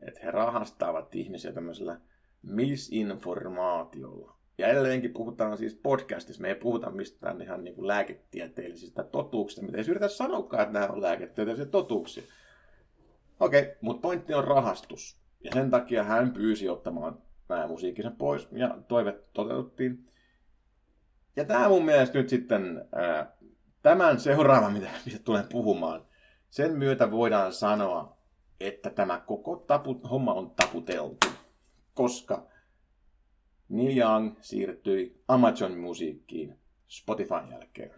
että 0.08 0.20
he 0.24 0.32
rahastavat 0.32 1.16
ihmisiä 1.16 1.52
tämmöisellä 1.52 2.02
misinformaatiolla. 2.42 4.36
Ja 4.58 4.68
edelleenkin 4.68 5.14
puhutaan 5.14 5.58
siis 5.58 5.76
podcastissa, 5.76 6.42
me 6.42 6.48
ei 6.48 6.56
puhuta 6.56 6.90
mistään 6.90 7.42
ihan 7.42 7.64
niin 7.64 7.76
kuin 7.76 7.88
lääketieteellisistä 7.88 9.04
totuuksista, 9.04 9.66
mitä 9.66 9.78
ei 9.78 9.84
yritä 9.88 10.08
sanoakaan, 10.08 10.64
että 10.64 10.80
nämä 10.80 10.94
on 10.94 11.02
lääketieteellisiä 11.02 11.66
totuuksia. 11.66 12.24
Okei, 13.40 13.62
okay, 13.62 13.74
mutta 13.82 14.02
pointti 14.02 14.34
on 14.34 14.44
rahastus. 14.44 15.22
Ja 15.44 15.52
sen 15.54 15.70
takia 15.70 16.04
hän 16.04 16.32
pyysi 16.34 16.70
ottamaan 16.70 17.18
nämä 17.50 17.68
musiikkinsa 17.68 18.12
pois, 18.18 18.48
ja 18.52 18.78
toive 18.88 19.20
toteutettiin. 19.34 20.08
Ja 21.36 21.46
tämä 21.46 21.70
mun 21.70 21.86
mielestä 21.86 22.18
nyt 22.18 22.30
sitten, 22.30 22.86
ää, 22.96 23.38
tämän 23.82 24.20
seuraava, 24.20 24.70
mitä, 24.70 24.90
mistä 25.06 25.24
tulen 25.24 25.46
puhumaan, 25.52 26.06
sen 26.50 26.72
myötä 26.78 27.12
voidaan 27.12 27.54
sanoa, 27.54 28.18
että 28.60 28.90
tämä 28.90 29.20
koko 29.20 29.56
tapu, 29.56 29.94
homma 29.94 30.34
on 30.34 30.52
taputeltu 30.52 31.31
koska 32.02 32.48
Neil 33.70 33.98
Young 33.98 34.36
siirtyi 34.42 35.24
Amazon-musiikkiin 35.28 36.60
Spotifyn 36.88 37.50
jälkeen. 37.52 37.92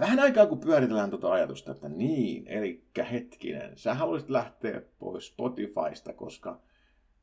Vähän 0.00 0.20
aikaa 0.20 0.46
kun 0.46 0.60
pyöritellään 0.60 1.10
tuota 1.10 1.32
ajatusta, 1.32 1.72
että 1.72 1.88
niin, 1.88 2.48
eli 2.48 2.84
hetkinen, 3.12 3.78
sä 3.78 3.94
haluaisit 3.94 4.30
lähteä 4.30 4.82
pois 4.98 5.26
Spotifysta, 5.26 6.12
koska 6.12 6.60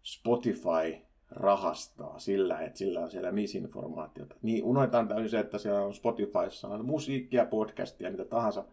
Spotify 0.04 1.06
rahastaa 1.30 2.20
sillä, 2.20 2.60
että 2.60 2.78
sillä 2.78 3.00
on 3.00 3.12
siellä 3.12 3.32
misinformaatiota. 3.32 4.36
Niin 4.42 4.64
unohdetaan 4.64 5.08
täysin 5.08 5.30
se, 5.30 5.40
että 5.40 5.58
siellä 5.58 5.82
on 5.82 5.94
Spotifyssa 5.94 6.68
on 6.68 6.86
musiikkia, 6.86 7.46
podcastia, 7.46 8.12
mitä 8.12 8.26
tahansa, 8.26 8.66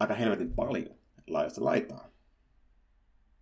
aika 0.00 0.14
helvetin 0.14 0.54
paljon 0.54 0.94
laajasta 1.26 1.64
laitaan. 1.64 2.11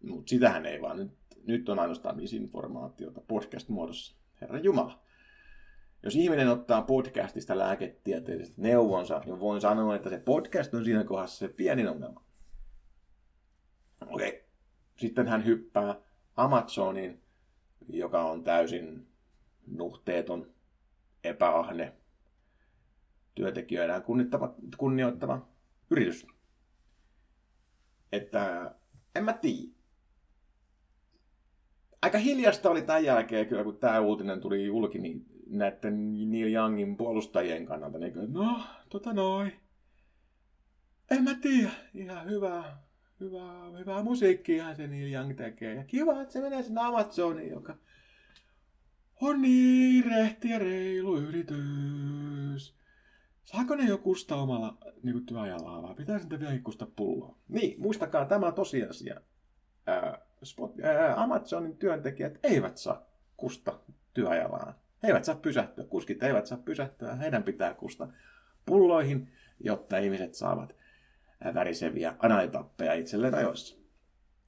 Mutta 0.03 0.31
sitähän 0.31 0.67
ei 0.67 0.83
vaan. 0.83 0.97
Nyt, 0.97 1.13
nyt 1.47 1.69
on 1.69 1.79
ainoastaan 1.79 2.17
misinformaatiota 2.17 3.21
podcast-muodossa. 3.21 4.17
Herra 4.41 4.59
Jumala. 4.59 5.03
Jos 6.03 6.17
ihminen 6.17 6.49
ottaa 6.49 6.83
podcastista 6.83 7.59
lääketieteelliset 7.59 8.57
neuvonsa, 8.57 9.23
niin 9.25 9.41
voin 9.41 9.61
sanoa, 9.61 9.97
että 9.97 10.11
se 10.11 10.19
podcast 10.19 10.75
on 10.75 10.85
siinä 10.85 11.05
kohdassa 11.05 11.39
se 11.39 11.49
pienin 11.49 11.89
ongelma. 11.89 12.25
Okei. 14.07 14.45
Sitten 14.97 15.29
hän 15.29 15.45
hyppää 15.45 16.01
Amazonin, 16.37 17.23
joka 17.89 18.23
on 18.25 18.45
täysin 18.45 19.07
nuhteeton, 19.67 20.55
epäahne, 21.25 21.93
työntekijöidään 23.35 24.03
kunnioittava 24.79 25.49
yritys. 25.91 26.27
Että 28.13 28.75
en 29.15 29.25
mä 29.25 29.33
tiedä 29.33 29.73
aika 32.03 32.19
hiljasta 32.19 32.71
oli 32.71 32.83
tämän 32.83 33.05
jälkeen 33.05 33.47
kyllä, 33.47 33.65
kun 33.65 33.79
tämä 33.79 34.01
uutinen 34.01 34.41
tuli 34.41 34.67
julki, 34.67 34.99
niin 34.99 35.27
näiden 35.47 36.15
Neil 36.31 36.53
Youngin 36.53 36.97
puolustajien 36.97 37.67
kannalta, 37.67 37.99
niin 37.99 38.13
kuin, 38.13 38.33
no, 38.33 38.61
tota 38.89 39.13
noin. 39.13 39.53
En 41.11 41.25
mä 41.25 41.35
tiedä, 41.35 41.71
ihan 41.95 42.27
hyvää, 42.27 42.83
hyvää, 43.21 43.71
hyvää 43.79 44.03
musiikkia 44.03 44.75
se 44.75 44.87
Neil 44.87 45.13
Young 45.13 45.37
tekee. 45.37 45.75
Ja 45.75 45.85
kiva, 45.85 46.21
että 46.21 46.33
se 46.33 46.41
menee 46.41 46.63
sinne 46.63 46.81
Amazoniin, 46.81 47.51
joka 47.51 47.77
on 49.21 49.43
niin 49.43 50.05
rehti 50.05 50.49
ja 50.49 50.59
reilu 50.59 51.17
yritys. 51.17 52.77
Saako 53.45 53.75
ne 53.75 53.85
jo 53.85 53.99
kusta 53.99 54.37
omalla 54.37 54.79
niin 55.03 55.27
työajallaan 55.27 55.83
vai 55.83 55.95
pitää 55.95 56.19
sitten 56.19 56.41
vielä 56.41 56.59
kusta 56.59 56.87
pulloa? 56.97 57.39
Niin, 57.49 57.81
muistakaa 57.81 58.25
tämä 58.25 58.53
tosiasia. 58.53 59.21
Ää, 59.87 60.30
Spot, 60.43 60.75
ää, 60.83 61.23
Amazonin 61.23 61.77
työntekijät 61.77 62.39
eivät 62.43 62.77
saa 62.77 63.07
kusta 63.37 63.79
työajallaan. 64.15 64.75
He 65.03 65.09
eivät 65.09 65.25
saa 65.25 65.35
pysähtyä, 65.35 65.85
kuskit 65.85 66.23
eivät 66.23 66.47
saa 66.47 66.59
pysähtyä, 66.59 67.15
heidän 67.15 67.43
pitää 67.43 67.75
kusta 67.75 68.09
pulloihin, 68.67 69.33
jotta 69.61 69.99
ihmiset 69.99 70.35
saavat 70.35 70.77
väriseviä 71.55 72.15
analitappeja 72.19 72.95
itselleen 72.95 73.35
ajoissa. 73.35 73.81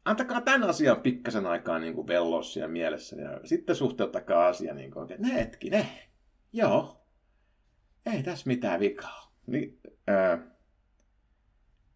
Antakaa 0.05 0.41
tämän 0.41 0.69
asian 0.69 1.01
pikkasen 1.01 1.47
aikaa 1.47 1.79
niin 1.79 1.95
kuin 1.95 2.07
vellossia 2.07 2.69
mielessä 2.69 3.17
ja 3.17 3.41
sitten 3.45 3.77
suhteuttakaa 3.77 4.47
asia 4.47 4.75
niin 4.75 4.91
kuin, 4.91 5.13
että 5.13 5.29
ne 5.29 5.35
hetki, 5.35 5.71
ne, 5.71 5.87
joo, 6.53 7.07
ei 8.07 8.23
tässä 8.23 8.47
mitään 8.47 8.81
vikaa. 8.81 9.33
Niin, 9.47 9.81
ää, 10.07 10.39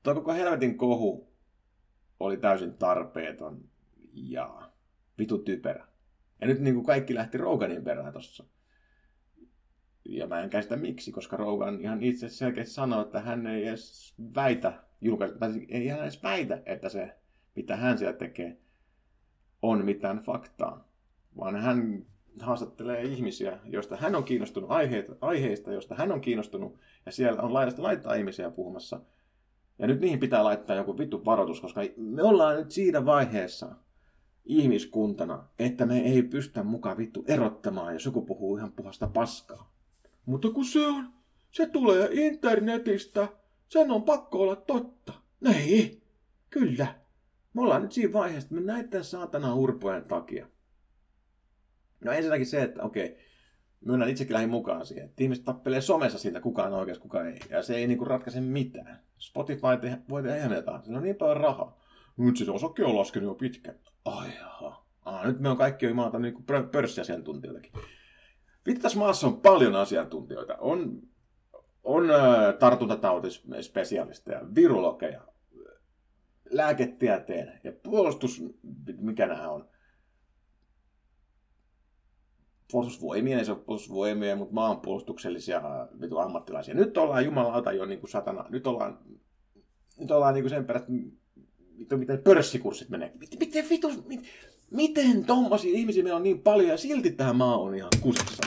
tuo 0.02 0.14
koko 0.14 0.32
helvetin 0.32 0.78
kohu 0.78 1.32
oli 2.20 2.36
täysin 2.36 2.74
tarpeeton 2.74 3.64
ja 4.16 4.70
vitu 5.18 5.38
typerä. 5.38 5.87
Ja 6.40 6.46
nyt 6.46 6.61
niin 6.61 6.75
kuin 6.75 6.87
kaikki 6.87 7.14
lähti 7.14 7.38
Roganin 7.38 7.85
perään 7.85 8.12
tossa. 8.12 8.44
Ja 10.04 10.26
mä 10.26 10.40
en 10.40 10.50
käsitä 10.50 10.76
miksi, 10.76 11.12
koska 11.12 11.37
Rogan 11.37 11.80
ihan 11.80 12.02
itse 12.02 12.28
selkeästi 12.28 12.75
sanoi, 12.75 13.02
että 13.02 13.20
hän 13.20 13.46
ei 13.46 13.66
edes 13.66 14.14
väitä, 14.35 14.73
julkaista, 15.00 15.38
tai 15.38 15.66
ei 15.68 15.88
hän 15.88 16.02
edes 16.02 16.23
väitä, 16.23 16.62
että 16.66 16.88
se, 16.88 17.16
mitä 17.56 17.76
hän 17.76 17.99
siellä 17.99 18.16
tekee, 18.16 18.58
on 19.62 19.85
mitään 19.85 20.18
faktaa. 20.18 20.88
Vaan 21.37 21.56
hän 21.56 22.06
haastattelee 22.40 23.02
ihmisiä, 23.02 23.58
joista 23.64 23.96
hän 23.96 24.14
on 24.14 24.25
kiinnostunut 24.25 24.70
aiheita, 24.70 25.16
aiheista, 25.20 25.73
joista 25.73 25.94
hän 25.94 26.12
on 26.12 26.20
kiinnostunut, 26.20 26.78
ja 27.06 27.12
siellä 27.12 27.42
on 27.42 27.54
laidasta 27.54 27.82
laittaa 27.82 28.14
ihmisiä 28.14 28.50
puhumassa. 28.50 29.00
Ja 29.78 29.87
nyt 29.87 30.00
niihin 30.00 30.20
pitää 30.20 30.44
laittaa 30.44 30.76
joku 30.76 30.99
vittu 30.99 31.25
varoitus, 31.25 31.61
koska 31.61 31.80
me 31.96 32.23
ollaan 32.23 32.56
nyt 32.56 32.70
siinä 32.70 33.04
vaiheessa, 33.04 33.75
ihmiskuntana, 34.46 35.44
että 35.58 35.86
me 35.86 35.98
ei 35.98 36.22
pystytä 36.22 36.62
mukaan 36.62 36.96
vittu 36.96 37.24
erottamaan, 37.28 37.92
jos 37.92 38.04
joku 38.04 38.22
puhuu 38.22 38.56
ihan 38.56 38.72
puhasta 38.72 39.06
paskaa. 39.06 39.72
Mutta 40.26 40.50
kun 40.50 40.64
se 40.64 40.86
on, 40.86 41.12
se 41.50 41.66
tulee 41.66 42.08
internetistä, 42.12 43.28
sen 43.68 43.90
on 43.90 44.02
pakko 44.02 44.42
olla 44.42 44.56
totta. 44.56 45.12
Ei, 45.54 46.02
kyllä. 46.50 46.94
Me 47.54 47.62
ollaan 47.62 47.82
nyt 47.82 47.92
siinä 47.92 48.12
vaiheessa, 48.12 48.46
että 48.46 48.54
me 48.54 48.72
näiden 48.72 49.04
saatana 49.04 49.54
urpojen 49.54 50.04
takia. 50.04 50.46
No 52.04 52.12
ensinnäkin 52.12 52.46
se, 52.46 52.62
että 52.62 52.82
okei, 52.82 53.18
myönnän 53.80 54.08
itsekin 54.08 54.34
lähin 54.34 54.50
mukaan 54.50 54.86
siihen, 54.86 55.04
että 55.04 55.22
ihmiset 55.22 55.44
tappelee 55.44 55.80
somessa 55.80 56.18
siitä, 56.18 56.40
kuka 56.40 56.62
on 56.62 56.72
oikeassa, 56.72 57.02
kuka 57.02 57.24
ei. 57.24 57.38
Ja 57.50 57.62
se 57.62 57.76
ei 57.76 57.86
niinku 57.86 58.04
ratkaise 58.04 58.40
mitään. 58.40 59.00
Spotify 59.18 59.76
te, 59.80 59.98
voi 60.08 60.22
tehdä 60.22 60.36
ihan 60.36 60.52
jotain. 60.52 60.82
Se 60.82 60.92
on 60.92 61.02
niin 61.02 61.16
paljon 61.16 61.36
rahaa. 61.36 61.80
Nyt 62.16 62.36
se 62.36 62.50
osake 62.50 62.84
on 62.84 62.96
laskenut 62.96 63.28
jo 63.28 63.34
pitkään. 63.34 63.78
Ai 64.06 64.28
jaha. 64.38 64.86
Ah, 65.04 65.26
nyt 65.26 65.40
me 65.40 65.48
on 65.48 65.56
kaikki 65.56 65.92
maata 65.92 66.18
niin 66.18 66.44
pörssiasiantuntijoitakin. 66.72 67.72
Vittu, 68.66 68.82
tässä 68.82 68.98
maassa 68.98 69.26
on 69.26 69.40
paljon 69.40 69.75
asiantuntijoita. 69.75 70.56
On, 70.58 71.02
on 71.84 72.10
äh, 72.10 72.54
tartuntatautispesialisteja, 72.58 74.40
virologeja, 74.54 75.22
lääketieteen 76.50 77.60
ja 77.64 77.72
puolustus, 77.82 78.42
mikä 78.98 79.26
nämä 79.26 79.48
on. 79.48 79.68
Puolustusvoimia, 82.72 83.38
ei 83.38 83.44
se 83.44 83.52
ole 83.52 83.60
puolustusvoimia, 83.60 84.36
mutta 84.36 84.54
maanpuolustuksellisia 84.54 85.62
vitu 86.00 86.18
ammattilaisia. 86.18 86.75
Nyt 86.75 86.96
ollaan 86.96 87.25
jumalauta 87.25 87.72
jo 87.72 87.84
niin 87.84 88.00
kuin 88.00 88.10
satana. 88.10 88.44
Nyt 88.48 88.66
ollaan, 88.66 88.98
nyt 89.98 90.10
ollaan 90.10 90.34
niin 90.34 90.42
kuin 90.42 90.50
sen 90.50 90.64
perästä, 90.64 90.88
miten 91.97 92.18
pörssikurssit 92.18 92.88
menee. 92.88 93.12
Miten, 93.40 93.68
vitu, 93.71 93.88
miten, 94.06 94.26
miten 94.71 95.25
tommosia 95.25 95.78
ihmisiä 95.78 96.02
meillä 96.02 96.16
on 96.16 96.23
niin 96.23 96.42
paljon 96.42 96.68
ja 96.68 96.76
silti 96.76 97.11
tämä 97.11 97.33
maa 97.33 97.59
on 97.59 97.75
ihan 97.75 97.90
kusessa. 98.00 98.47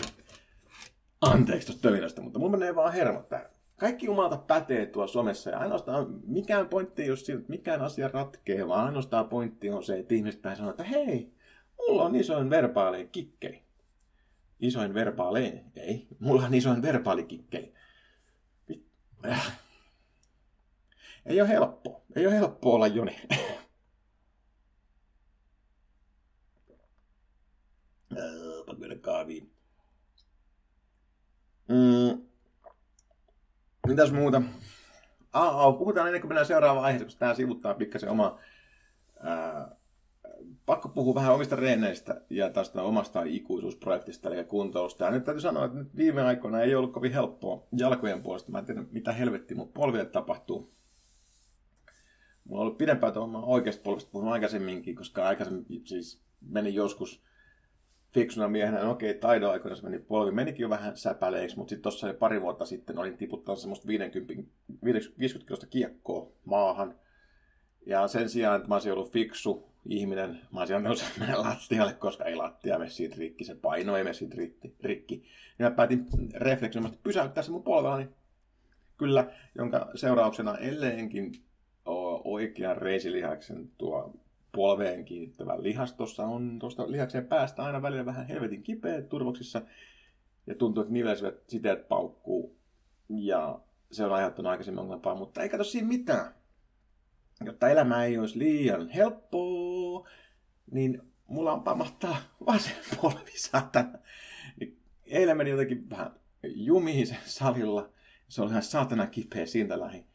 Anteeksi 1.21 1.67
tuosta 1.67 1.81
tölinästä, 1.81 2.21
mutta 2.21 2.39
mun 2.39 2.51
menee 2.51 2.75
vaan 2.75 2.93
hermot 2.93 3.29
täällä. 3.29 3.49
Kaikki 3.77 4.05
jumalta 4.05 4.37
pätee 4.37 4.85
tuolla 4.85 5.11
somessa 5.11 5.49
ja 5.49 5.59
ainoastaan 5.59 6.07
mikään 6.25 6.69
pointti 6.69 7.03
ei 7.03 7.09
ole 7.09 7.17
siinä, 7.17 7.39
että 7.39 7.49
mikään 7.49 7.81
asia 7.81 8.09
ratkee, 8.13 8.67
vaan 8.67 8.85
ainoastaan 8.85 9.29
pointti 9.29 9.69
on 9.69 9.83
se, 9.83 9.99
että 9.99 10.15
ihmiset 10.15 10.41
pääsee 10.41 10.57
sanoa, 10.57 10.71
että 10.71 10.83
hei, 10.83 11.33
mulla 11.77 12.03
on 12.03 12.15
isoin 12.15 12.49
verbaalein 12.49 13.09
kikkeli. 13.09 13.63
Isoin 14.59 14.93
verbaalein? 14.93 15.63
Ei, 15.75 16.07
mulla 16.19 16.45
on 16.45 16.53
isoin 16.53 16.81
verbaalikikkeli. 16.81 17.73
Äh. 19.25 19.59
Ei 21.29 21.41
ole 21.41 21.49
helppo. 21.49 22.03
Ei 22.15 22.27
ole 22.27 22.35
helppo 22.35 22.73
olla 22.73 22.87
Joni. 22.87 23.21
Kaaviin. 29.01 29.51
Mm. 31.67 32.21
Mitäs 33.87 34.11
muuta? 34.11 34.41
Ah, 35.33 35.59
ah, 35.59 35.77
puhutaan 35.77 36.07
ennen 36.07 36.21
kuin 36.21 36.29
mennään 36.29 36.45
seuraavaan 36.45 36.85
aiheeseen, 36.85 37.07
koska 37.07 37.19
tämä 37.19 37.33
sivuttaa 37.33 37.73
pikkasen 37.73 38.09
omaa. 38.09 38.39
Ää, 39.19 39.75
pakko 40.65 40.89
puhua 40.89 41.15
vähän 41.15 41.33
omista 41.33 41.55
reeneistä 41.55 42.21
ja 42.29 42.49
tästä 42.49 42.81
omasta 42.81 43.23
ikuisuusprojektista 43.23 44.29
eli 44.29 44.43
kuntoilusta. 44.43 45.05
Ja 45.05 45.11
nyt 45.11 45.23
täytyy 45.23 45.41
sanoa, 45.41 45.65
että 45.65 45.77
nyt 45.77 45.95
viime 45.95 46.21
aikoina 46.21 46.61
ei 46.61 46.75
ollut 46.75 46.93
kovin 46.93 47.13
helppoa 47.13 47.67
jalkojen 47.77 48.23
puolesta. 48.23 48.51
Mä 48.51 48.59
en 48.59 48.65
tiedä, 48.65 48.83
mitä 48.91 49.13
helvetti 49.13 49.55
mun 49.55 49.73
polville 49.73 50.05
tapahtuu. 50.05 50.78
Mulla 52.49 52.61
on 52.61 52.65
ollut 52.65 52.77
pidempään 52.77 53.13
tuohon 53.13 53.43
oikeasta 53.43 53.83
polvesta 53.83 54.11
puhunut 54.11 54.33
aikaisemminkin, 54.33 54.95
koska 54.95 55.27
aikaisemmin 55.27 55.65
siis 55.85 56.21
meni 56.41 56.73
joskus 56.73 57.21
fiksuna 58.13 58.47
miehenä, 58.47 58.83
no 58.83 58.91
okei, 58.91 59.19
aikoina 59.49 59.75
se 59.75 59.83
meni 59.83 59.99
polvi, 59.99 60.31
menikin 60.31 60.63
jo 60.63 60.69
vähän 60.69 60.97
säpäleiksi, 60.97 61.57
mutta 61.57 61.69
sitten 61.69 61.83
tuossa 61.83 62.13
pari 62.13 62.41
vuotta 62.41 62.65
sitten 62.65 62.99
olin 62.99 63.17
tiputtanut 63.17 63.59
semmoista 63.59 63.87
50, 63.87 64.33
50 64.83 65.47
kilosta 65.47 65.67
kiekkoa 65.67 66.31
maahan. 66.45 66.95
Ja 67.85 68.07
sen 68.07 68.29
sijaan, 68.29 68.55
että 68.55 68.67
mä 68.67 68.75
olisin 68.75 68.93
ollut 68.93 69.11
fiksu 69.11 69.69
ihminen, 69.85 70.39
mä 70.51 70.59
olisin 70.59 70.97
sen 70.97 71.07
mennä 71.19 71.41
lattialle, 71.41 71.93
koska 71.93 72.25
ei 72.25 72.35
lattia 72.35 72.79
mene 72.79 72.89
siitä 72.89 73.15
rikki, 73.19 73.43
se 73.43 73.55
paino 73.55 73.97
ei 73.97 74.03
mene 74.03 74.13
siitä 74.13 74.35
rikki. 74.37 74.75
rikki. 74.83 75.23
Ja 75.59 75.69
mä 75.69 75.75
päätin 75.75 76.07
refleksinomaisesti 76.33 77.03
pysäyttää 77.03 77.43
se 77.43 77.51
mun 77.51 77.63
polvellani. 77.63 78.09
Kyllä, 78.97 79.31
jonka 79.55 79.91
seurauksena 79.95 80.57
elleenkin 80.57 81.31
oikean 82.23 82.77
reisilihaksen 82.77 83.71
tuo 83.77 84.13
polveen 84.51 85.05
kiinnittävä 85.05 85.63
lihastossa 85.63 86.23
on 86.23 86.59
tuosta 86.59 86.91
lihaksen 86.91 87.25
päästä 87.25 87.63
aina 87.63 87.81
välillä 87.81 88.05
vähän 88.05 88.27
helvetin 88.27 88.63
kipeä 88.63 89.01
turvoksissa 89.01 89.61
ja 90.47 90.55
tuntuu, 90.55 90.81
että 90.81 90.93
nivelsivät 90.93 91.35
siteet 91.47 91.87
paukkuu 91.87 92.57
ja 93.09 93.59
se 93.91 94.05
on 94.05 94.13
aiheuttanut 94.13 94.49
aikaisemmin 94.49 94.79
ongelmaa, 94.79 95.15
mutta 95.15 95.41
ei 95.41 95.49
kato 95.49 95.63
siinä 95.63 95.87
mitään. 95.87 96.33
Jotta 97.45 97.69
elämä 97.69 98.03
ei 98.03 98.17
olisi 98.17 98.39
liian 98.39 98.89
helppoa, 98.89 100.07
niin 100.71 101.01
mulla 101.27 101.53
on 101.53 101.63
pamahtaa 101.63 102.17
vasen 102.45 102.75
polvi, 103.01 103.31
saatana. 103.35 103.99
Niin 104.59 104.77
eilen 105.05 105.37
meni 105.37 105.49
jotenkin 105.49 105.89
vähän 105.89 106.11
jumiin 106.43 107.07
salilla. 107.25 107.89
Se 108.27 108.41
oli 108.41 108.49
ihan 108.49 108.63
saatana 108.63 109.07
kipeä 109.07 109.45
siitä 109.45 109.79
lähi. 109.79 110.08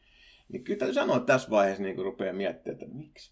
Niin 0.49 0.63
kyllä 0.63 0.79
täytyy 0.79 0.93
sanoa 0.93 1.17
että 1.17 1.33
tässä 1.33 1.49
vaiheessa, 1.49 1.83
niin 1.83 1.95
kun 1.95 2.05
rupeaa 2.05 2.33
miettimään, 2.33 2.81
että 2.81 2.95
miksi 2.95 3.31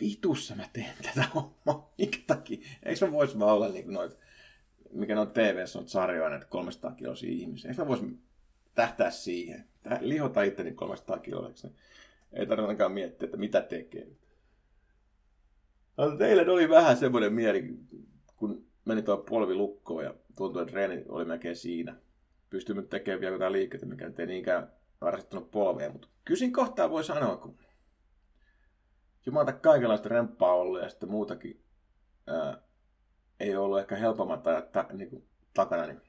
vitussa 0.00 0.54
mä 0.54 0.64
teen 0.72 0.94
tätä 1.02 1.28
hommaa, 1.34 1.92
minkä 1.98 2.18
takia? 2.26 2.58
Eikö 2.82 3.06
mä 3.06 3.12
vois 3.12 3.38
vaan 3.38 3.54
olla 3.54 3.68
niin 3.68 3.92
noit, 3.92 4.18
mikä 4.92 5.14
noit 5.14 5.32
TV-ssä 5.32 5.78
on 5.78 5.88
sarjoja, 5.88 6.30
näitä 6.30 6.46
300 6.46 6.92
kilosia 6.92 7.30
ihmisiä. 7.30 7.70
Eikö 7.70 7.82
mä 7.82 7.88
vois 7.88 8.04
tähtää 8.74 9.10
siihen? 9.10 9.64
Lihota 10.00 10.42
itteni 10.42 10.72
300 10.72 11.18
kiloiksi. 11.18 11.66
Ei 12.32 12.46
tarvitse 12.46 12.68
ainakaan 12.68 12.92
miettiä, 12.92 13.26
että 13.26 13.36
mitä 13.36 13.60
tekee. 13.60 14.06
No, 15.96 16.16
teille 16.16 16.52
oli 16.52 16.68
vähän 16.68 16.96
semmoinen 16.96 17.32
mieli, 17.32 17.74
kun 18.36 18.66
meni 18.84 19.02
tuo 19.02 19.16
polvi 19.16 19.54
lukkoon 19.54 20.04
ja 20.04 20.14
tuntui, 20.36 20.62
että 20.62 20.74
reeni 20.74 21.04
oli 21.08 21.24
melkein 21.24 21.56
siinä. 21.56 21.96
Pystyimme 22.50 22.82
tekemään 22.82 23.20
vielä 23.20 23.34
jotain 23.34 23.52
liikkeitä, 23.52 23.86
mikä 23.86 24.10
ei 24.18 24.26
niinkään 24.26 24.72
rasittanut 25.00 25.50
polvea, 25.50 25.92
mutta 25.92 26.08
kysin 26.24 26.52
kohtaa 26.52 26.90
voi 26.90 27.04
sanoa, 27.04 27.36
kun 27.36 27.58
jumalta 29.26 29.52
kaikenlaista 29.52 30.08
remppaa 30.08 30.54
ollut 30.54 30.82
ja 30.82 30.88
sitten 30.88 31.10
muutakin 31.10 31.64
ää, 32.26 32.62
ei 33.40 33.56
ollut 33.56 33.78
ehkä 33.78 33.96
helpommat 33.96 34.46
ajat 34.46 34.72
ta, 34.72 34.84
kuin, 35.10 35.28
takana, 35.54 35.86
niin 35.86 36.02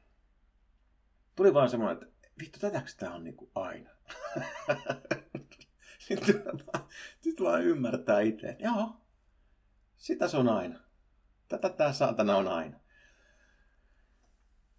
tuli 1.36 1.54
vaan 1.54 1.70
semmoinen, 1.70 2.04
että 2.04 2.30
vittu, 2.40 2.60
tätäkö 2.60 2.92
tämä 2.98 3.16
on 3.16 3.24
niin 3.24 3.36
kuin 3.36 3.52
aina? 3.56 3.90
sitten, 6.08 6.44
sitten 7.22 7.46
vaan 7.46 7.64
ymmärtää 7.64 8.20
itse, 8.20 8.56
joo, 8.60 9.02
sitä 9.98 10.28
se 10.28 10.38
on 10.38 10.50
aina. 10.50 10.80
Tätä 11.48 11.70
tämä 11.70 11.94
saatana 11.94 12.38
on 12.38 12.48
aina. 12.48 12.80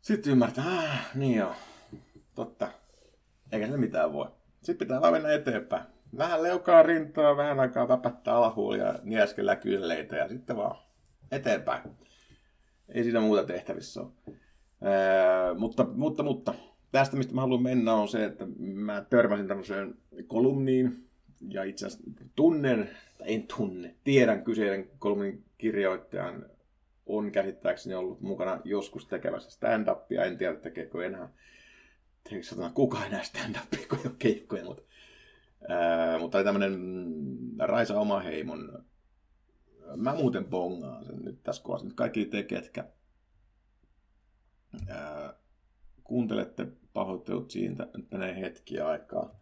Sitten 0.01 0.33
ymmärtää, 0.33 0.64
ah, 0.64 1.14
niin 1.14 1.38
joo, 1.38 1.55
totta. 2.35 2.80
Eikä 3.52 3.66
se 3.66 3.76
mitään 3.76 4.12
voi. 4.12 4.26
Sitten 4.62 4.86
pitää 4.86 5.00
vaan 5.00 5.12
mennä 5.12 5.32
eteenpäin. 5.32 5.84
Vähän 6.18 6.42
leukaa 6.42 6.82
rintaa, 6.82 7.36
vähän 7.36 7.60
aikaa 7.60 7.88
väpättää 7.88 8.34
alahuulia, 8.34 8.94
nieskellä 9.02 9.56
kylleitä 9.56 10.16
ja 10.16 10.28
sitten 10.28 10.56
vaan 10.56 10.76
eteenpäin. 11.32 11.82
Ei 12.88 13.02
siinä 13.02 13.20
muuta 13.20 13.44
tehtävissä 13.44 14.00
ole. 14.00 14.10
Ää, 14.82 15.54
mutta, 15.54 15.86
mutta, 15.94 16.22
mutta 16.22 16.54
tästä, 16.92 17.16
mistä 17.16 17.34
mä 17.34 17.40
haluan 17.40 17.62
mennä, 17.62 17.94
on 17.94 18.08
se, 18.08 18.24
että 18.24 18.46
mä 18.58 19.04
törmäsin 19.10 19.48
tämmöiseen 19.48 19.94
kolumniin, 20.26 21.08
ja 21.48 21.64
itse 21.64 21.86
asiassa 21.86 22.10
tunnen, 22.36 22.90
tai 23.18 23.34
en 23.34 23.46
tunne, 23.56 23.94
tiedän 24.04 24.44
kyseinen 24.44 24.90
kolumnin 24.98 25.44
kirjoittajan 25.58 26.46
on 27.06 27.32
käsittääkseni 27.32 27.94
ollut 27.94 28.20
mukana 28.20 28.60
joskus 28.64 29.06
tekemässä 29.06 29.50
stand-upia. 29.50 30.24
En 30.24 30.38
tiedä, 30.38 30.56
tekeekö 30.56 31.06
enää, 31.06 31.28
tekeekö 32.24 32.46
satana 32.46 32.70
kuka 32.70 33.06
enää 33.06 33.22
stand-upia, 33.22 33.87
kun 33.88 33.98
ei 33.98 34.06
ole 34.06 34.16
keikkoja, 34.18 34.64
mutta, 34.64 34.83
ää, 35.68 36.18
mutta 36.18 36.38
oli 36.38 36.44
tämmöinen 36.44 36.78
Raisa 37.59 38.00
Omaheimon, 38.00 38.85
mä 39.96 40.14
muuten 40.14 40.44
bongaan 40.44 41.04
sen 41.04 41.24
nyt 41.24 41.42
tässä 41.42 41.62
kohdassa. 41.62 41.87
Nyt 41.87 41.96
kaikki 41.96 42.24
te, 42.24 42.42
ketkä 42.42 42.85
ää, 44.88 45.35
kuuntelette 46.04 46.66
pahoittelut 46.92 47.50
siitä, 47.50 47.88
nyt 47.96 48.11
menee 48.11 48.40
hetki 48.40 48.80
aikaa. 48.80 49.40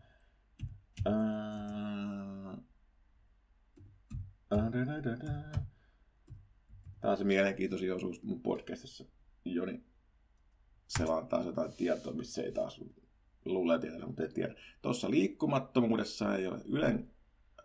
Ää, 1.07 1.49
Tämä 7.01 7.13
on 7.13 7.19
se 7.19 7.25
mielenkiintoisin 7.25 7.95
osuus 7.95 8.23
mun 8.23 8.43
podcastissa. 8.43 9.05
Joni 9.45 9.85
selaa 10.89 11.23
taas 11.23 11.47
jotain 11.47 11.73
tietoa, 11.73 12.13
missä 12.13 12.43
ei 12.43 12.53
taas 12.53 12.81
luulee 13.45 13.79
tietää, 13.79 14.07
mutta 14.07 14.23
ei 14.23 14.29
tiedä. 14.29 14.55
Tuossa 14.83 15.11
liikkumattomuudessa 15.11 16.37
ei 16.37 16.47
ole 16.47 16.59
Ylen 16.69 17.11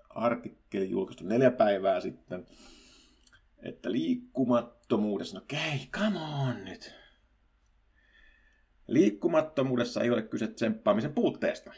artikkeli 0.09 0.89
julkaistu 0.89 1.23
neljä 1.23 1.51
päivää 1.51 1.99
sitten, 1.99 2.45
että 3.59 3.91
liikkumattomuudessa, 3.91 5.37
no 5.37 5.43
okay, 5.43 5.79
come 5.91 6.19
on 6.19 6.65
nyt. 6.65 6.93
Liikkumattomuudessa 8.87 10.01
ei 10.01 10.09
ole 10.09 10.21
kyse 10.21 10.47
tsemppaamisen 10.47 11.13
puutteesta. 11.13 11.71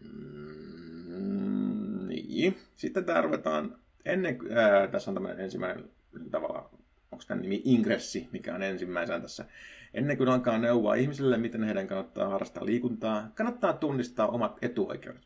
Mm, 0.00 2.08
niin. 2.08 2.58
Sitten 2.76 3.04
tarvitaan, 3.04 3.78
ennen, 4.04 4.38
ää, 4.50 4.88
tässä 4.88 5.10
on 5.10 5.14
tämmöinen 5.14 5.44
ensimmäinen 5.44 5.90
tavallaan 6.30 6.68
onko 7.12 7.24
tämä 7.28 7.40
nimi 7.40 7.62
Ingressi, 7.64 8.28
mikä 8.32 8.54
on 8.54 8.62
ensimmäisenä 8.62 9.20
tässä. 9.20 9.44
Ennen 9.94 10.16
kuin 10.16 10.28
alkaa 10.28 10.58
neuvoa 10.58 10.94
ihmisille, 10.94 11.38
miten 11.38 11.64
heidän 11.64 11.86
kannattaa 11.86 12.28
harrastaa 12.28 12.66
liikuntaa, 12.66 13.30
kannattaa 13.34 13.72
tunnistaa 13.72 14.28
omat 14.28 14.58
etuoikeudet. 14.62 15.22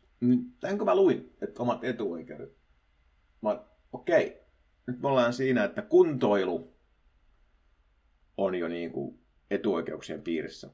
Tämänkö 0.59 0.85
mä 0.85 0.95
luin, 0.95 1.33
että 1.41 1.61
omat 1.61 1.83
etuoikeudet? 1.83 2.57
Mä 3.41 3.59
okei, 3.91 4.27
okay. 4.27 4.39
nyt 4.87 5.01
me 5.01 5.07
ollaan 5.07 5.33
siinä, 5.33 5.63
että 5.63 5.81
kuntoilu 5.81 6.73
on 8.37 8.55
jo 8.55 8.67
niin 8.67 8.91
kuin 8.91 9.19
etuoikeuksien 9.51 10.21
piirissä. 10.21 10.69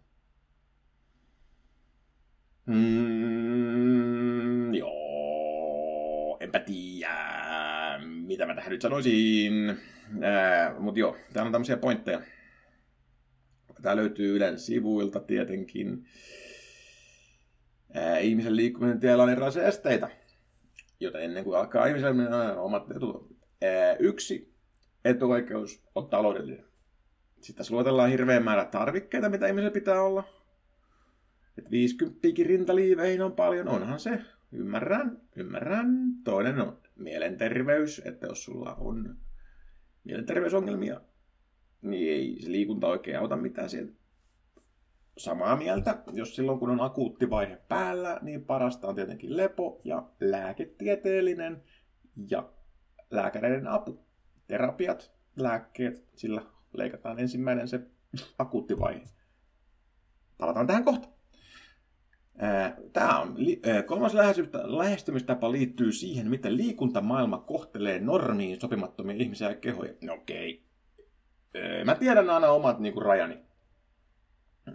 Mm, 2.66 4.74
joo, 4.74 6.38
enpä 6.40 6.60
tiedä, 6.60 8.00
mitä 8.04 8.46
mä 8.46 8.56
tähän 8.56 8.72
nyt 8.72 8.82
sanoisin. 8.82 9.78
Mutta 10.80 11.00
joo, 11.00 11.16
täällä 11.34 11.48
on 11.48 11.52
tämmöisiä 11.52 11.78
pointteja. 11.78 12.22
Tämä 13.84 13.96
löytyy 13.96 14.36
Ylen 14.36 14.60
sivuilta 14.60 15.20
tietenkin. 15.20 16.06
Ää, 17.94 18.18
ihmisen 18.18 18.56
liikkumisen 18.56 19.00
tiellä 19.00 19.24
on 19.24 19.30
erilaisia 19.30 19.64
esteitä, 19.64 20.10
joten 21.00 21.24
ennen 21.24 21.44
kuin 21.44 21.60
alkaa 21.60 21.86
ihmisen 21.86 22.34
omat 22.58 22.92
etu. 22.92 23.38
Ää, 23.62 23.96
yksi 23.96 24.54
etuoikeus 25.06 25.84
on 25.96 26.10
taloudellinen. 26.10 26.66
Sitten 27.36 27.56
tässä 27.56 27.74
luetellaan 27.74 28.10
hirveän 28.10 28.44
määrä 28.44 28.66
tarvikkeita, 28.66 29.30
mitä 29.30 29.48
ihmisellä 29.48 29.72
pitää 29.72 30.02
olla. 30.02 30.24
Et 31.58 31.72
50 31.72 32.20
rintaliiveihin 32.44 33.22
on 33.22 33.32
paljon, 33.32 33.68
onhan 33.68 34.00
se. 34.00 34.22
Ymmärrän, 34.52 35.22
ymmärrän. 35.36 35.88
Toinen 36.24 36.62
on 36.62 36.78
mielenterveys, 36.96 38.02
että 38.06 38.28
jos 38.28 38.44
sulla 38.44 38.76
on 38.76 39.18
mielenterveysongelmia, 40.04 41.02
niin 41.84 42.14
ei 42.14 42.38
se 42.42 42.52
liikunta 42.52 42.88
oikein 42.88 43.20
auta 43.20 43.36
mitään 43.36 43.70
siihen. 43.70 43.96
Samaa 45.18 45.56
mieltä, 45.56 46.04
jos 46.14 46.36
silloin 46.36 46.60
kun 46.60 46.70
on 46.70 46.82
akuutti 46.82 47.30
vaihe 47.30 47.56
päällä, 47.68 48.20
niin 48.22 48.46
parasta 48.46 48.88
on 48.88 48.96
tietenkin 48.96 49.38
lepo 49.38 49.82
ja 49.84 50.10
lääketieteellinen 50.20 51.64
ja 52.30 52.50
lääkäreiden 53.12 53.68
apu. 53.68 54.06
Terapiat, 54.48 55.12
lääkkeet, 55.36 56.08
sillä 56.16 56.42
leikataan 56.74 57.20
ensimmäinen 57.20 57.68
se 57.68 57.80
akuutti 58.38 58.80
vaihe. 58.80 59.04
Palataan 60.38 60.68
tähän 60.68 60.84
kohta. 60.84 61.08
Tämä 62.94 63.20
on, 63.20 63.36
kolmas 63.86 64.14
lähestymistapa 64.66 65.52
liittyy 65.52 65.92
siihen, 65.92 66.30
miten 66.30 66.58
liikuntamaailma 66.58 67.38
kohtelee 67.38 68.00
normiin 68.00 68.62
sopimattomia 68.62 69.16
ihmisiä 69.16 69.50
ja 69.50 69.56
kehoja. 69.56 69.94
No 70.02 70.14
okei. 70.14 70.54
Okay. 70.54 70.73
Mä 71.86 71.96
tiedän 71.96 72.30
aina 72.30 72.48
omat 72.48 72.80
niin 72.80 72.94
kuin, 72.94 73.06
rajani. 73.06 73.40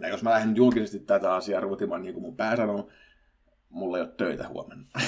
Ja 0.01 0.07
jos 0.07 0.23
mä 0.23 0.29
lähden 0.29 0.55
julkisesti 0.55 0.99
tätä 0.99 1.33
asiaa 1.33 1.61
ruutimaan, 1.61 2.01
niin 2.01 2.13
kuin 2.13 2.23
mun 2.23 2.35
pää 2.35 2.55
sanoo, 2.55 2.89
mulla 3.69 3.97
ei 3.97 4.03
ole 4.03 4.11
töitä 4.17 4.47
huomenna. 4.47 4.85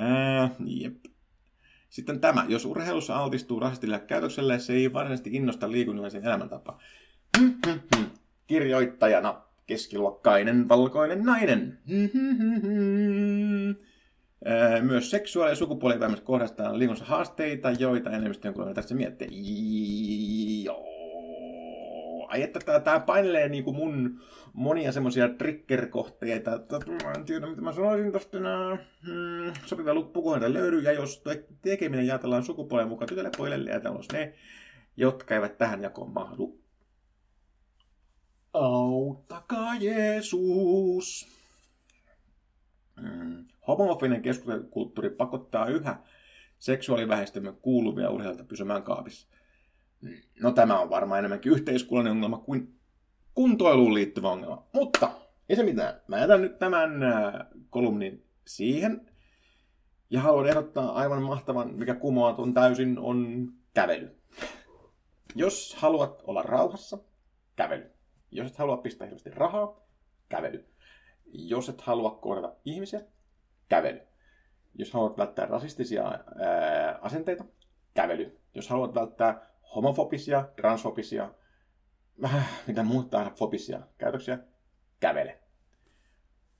äh, 0.00 0.50
jep. 0.64 1.04
Sitten 1.88 2.20
tämä. 2.20 2.44
Jos 2.48 2.64
urheilussa 2.64 3.16
altistuu 3.16 3.60
rasistille 3.60 4.00
käytökselle, 4.00 4.58
se 4.58 4.72
ei 4.72 4.92
varsinaisesti 4.92 5.30
innosta 5.32 5.70
liikunnallisen 5.70 6.24
elämäntapaa. 6.24 6.80
Kirjoittajana 8.46 9.42
keskiluokkainen 9.66 10.68
valkoinen 10.68 11.24
nainen. 11.24 11.78
Myös 14.80 15.10
seksuaali- 15.10 15.52
ja 15.52 15.56
sukupuolivähemmät 15.56 16.20
kohdastetaan 16.20 16.78
liikunnassa 16.78 17.14
haasteita, 17.14 17.70
joita 17.70 18.10
enemmistön 18.10 18.54
kuulemma 18.54 18.74
tässä 18.74 18.94
miettii. 18.94 20.66
Ai 22.28 22.42
että 22.42 22.80
tää 22.80 23.00
painelee 23.00 23.48
niinku 23.48 23.72
mun 23.72 24.20
monia 24.52 24.92
semmosia 24.92 25.28
trigger-kohteita. 25.28 26.50
Mä 27.04 27.12
en 27.16 27.24
tiedä, 27.24 27.46
mitä 27.46 27.62
mä 27.62 27.72
sanoisin 27.72 28.12
tosta 28.12 28.40
nää. 28.40 28.78
Hmm, 29.06 29.52
sopivia 29.66 29.94
loppukohdita 29.94 30.52
löydy, 30.52 30.80
ja 30.80 30.92
jos 30.92 31.22
tekeminen 31.62 32.06
jaatellaan 32.06 32.44
sukupuolen 32.44 32.88
mukaan 32.88 33.08
tytölle, 33.08 33.30
pojille 33.36 33.70
ja 33.70 33.80
ne, 34.12 34.34
jotka 34.96 35.34
eivät 35.34 35.58
tähän 35.58 35.82
jakoon 35.82 36.10
mahdu. 36.10 36.60
Auttakaa 38.52 39.74
Jeesus! 39.74 41.37
Mm. 43.00 43.46
Homofinen 43.68 44.22
keskustelukulttuuri 44.22 45.10
pakottaa 45.10 45.66
yhä 45.66 45.96
seksuaalivähestymän 46.58 47.56
kuuluvia 47.56 48.10
urheilijoita 48.10 48.48
pysymään 48.48 48.82
kaapissa. 48.82 49.28
No 50.40 50.52
tämä 50.52 50.80
on 50.80 50.90
varmaan 50.90 51.18
enemmänkin 51.18 51.52
yhteiskunnallinen 51.52 52.16
ongelma 52.16 52.38
kuin 52.38 52.78
kuntoiluun 53.34 53.94
liittyvä 53.94 54.30
ongelma. 54.30 54.66
Mutta 54.72 55.10
ei 55.48 55.56
se 55.56 55.62
mitään. 55.62 56.00
Mä 56.08 56.18
jätän 56.18 56.42
nyt 56.42 56.58
tämän 56.58 57.02
äh, 57.02 57.32
kolumnin 57.70 58.24
siihen. 58.46 59.10
Ja 60.10 60.20
haluan 60.20 60.46
ehdottaa 60.46 60.92
aivan 60.92 61.22
mahtavan, 61.22 61.74
mikä 61.74 61.94
kumoaa 61.94 62.32
tuon 62.32 62.54
täysin, 62.54 62.98
on 62.98 63.48
kävely. 63.74 64.16
Jos 65.34 65.74
haluat 65.74 66.22
olla 66.24 66.42
rauhassa, 66.42 66.98
kävely. 67.56 67.90
Jos 68.30 68.50
et 68.50 68.56
halua 68.56 68.76
pistää 68.76 69.06
hirveästi 69.06 69.30
rahaa, 69.30 69.80
kävely. 70.28 70.64
Jos 71.32 71.68
et 71.68 71.80
halua 71.80 72.10
kohdata 72.10 72.56
ihmisiä, 72.64 73.00
kävely. 73.68 74.00
Jos 74.74 74.92
haluat 74.92 75.18
välttää 75.18 75.46
rasistisia 75.46 76.04
ää, 76.06 76.98
asenteita, 77.02 77.44
kävely. 77.94 78.40
Jos 78.54 78.68
haluat 78.68 78.94
välttää 78.94 79.46
homofobisia, 79.74 80.48
transfobisia, 80.56 81.34
äh, 82.24 82.62
mitä 82.66 82.82
muuta 82.82 83.30
fobisia 83.34 83.80
käytöksiä, 83.98 84.38
kävele. 85.00 85.38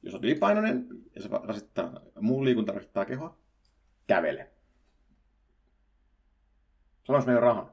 Jos 0.03 0.15
on 0.15 0.25
ylipainoinen 0.25 0.87
ja 1.15 1.23
se 1.23 1.29
rasittaa, 1.29 2.01
muu 2.21 2.45
liikunta 2.45 2.73
rasittaa 2.73 3.05
kehoa, 3.05 3.39
kävele. 4.07 4.51
Sanois 7.05 7.27
meidän 7.27 7.43
rahan. 7.43 7.73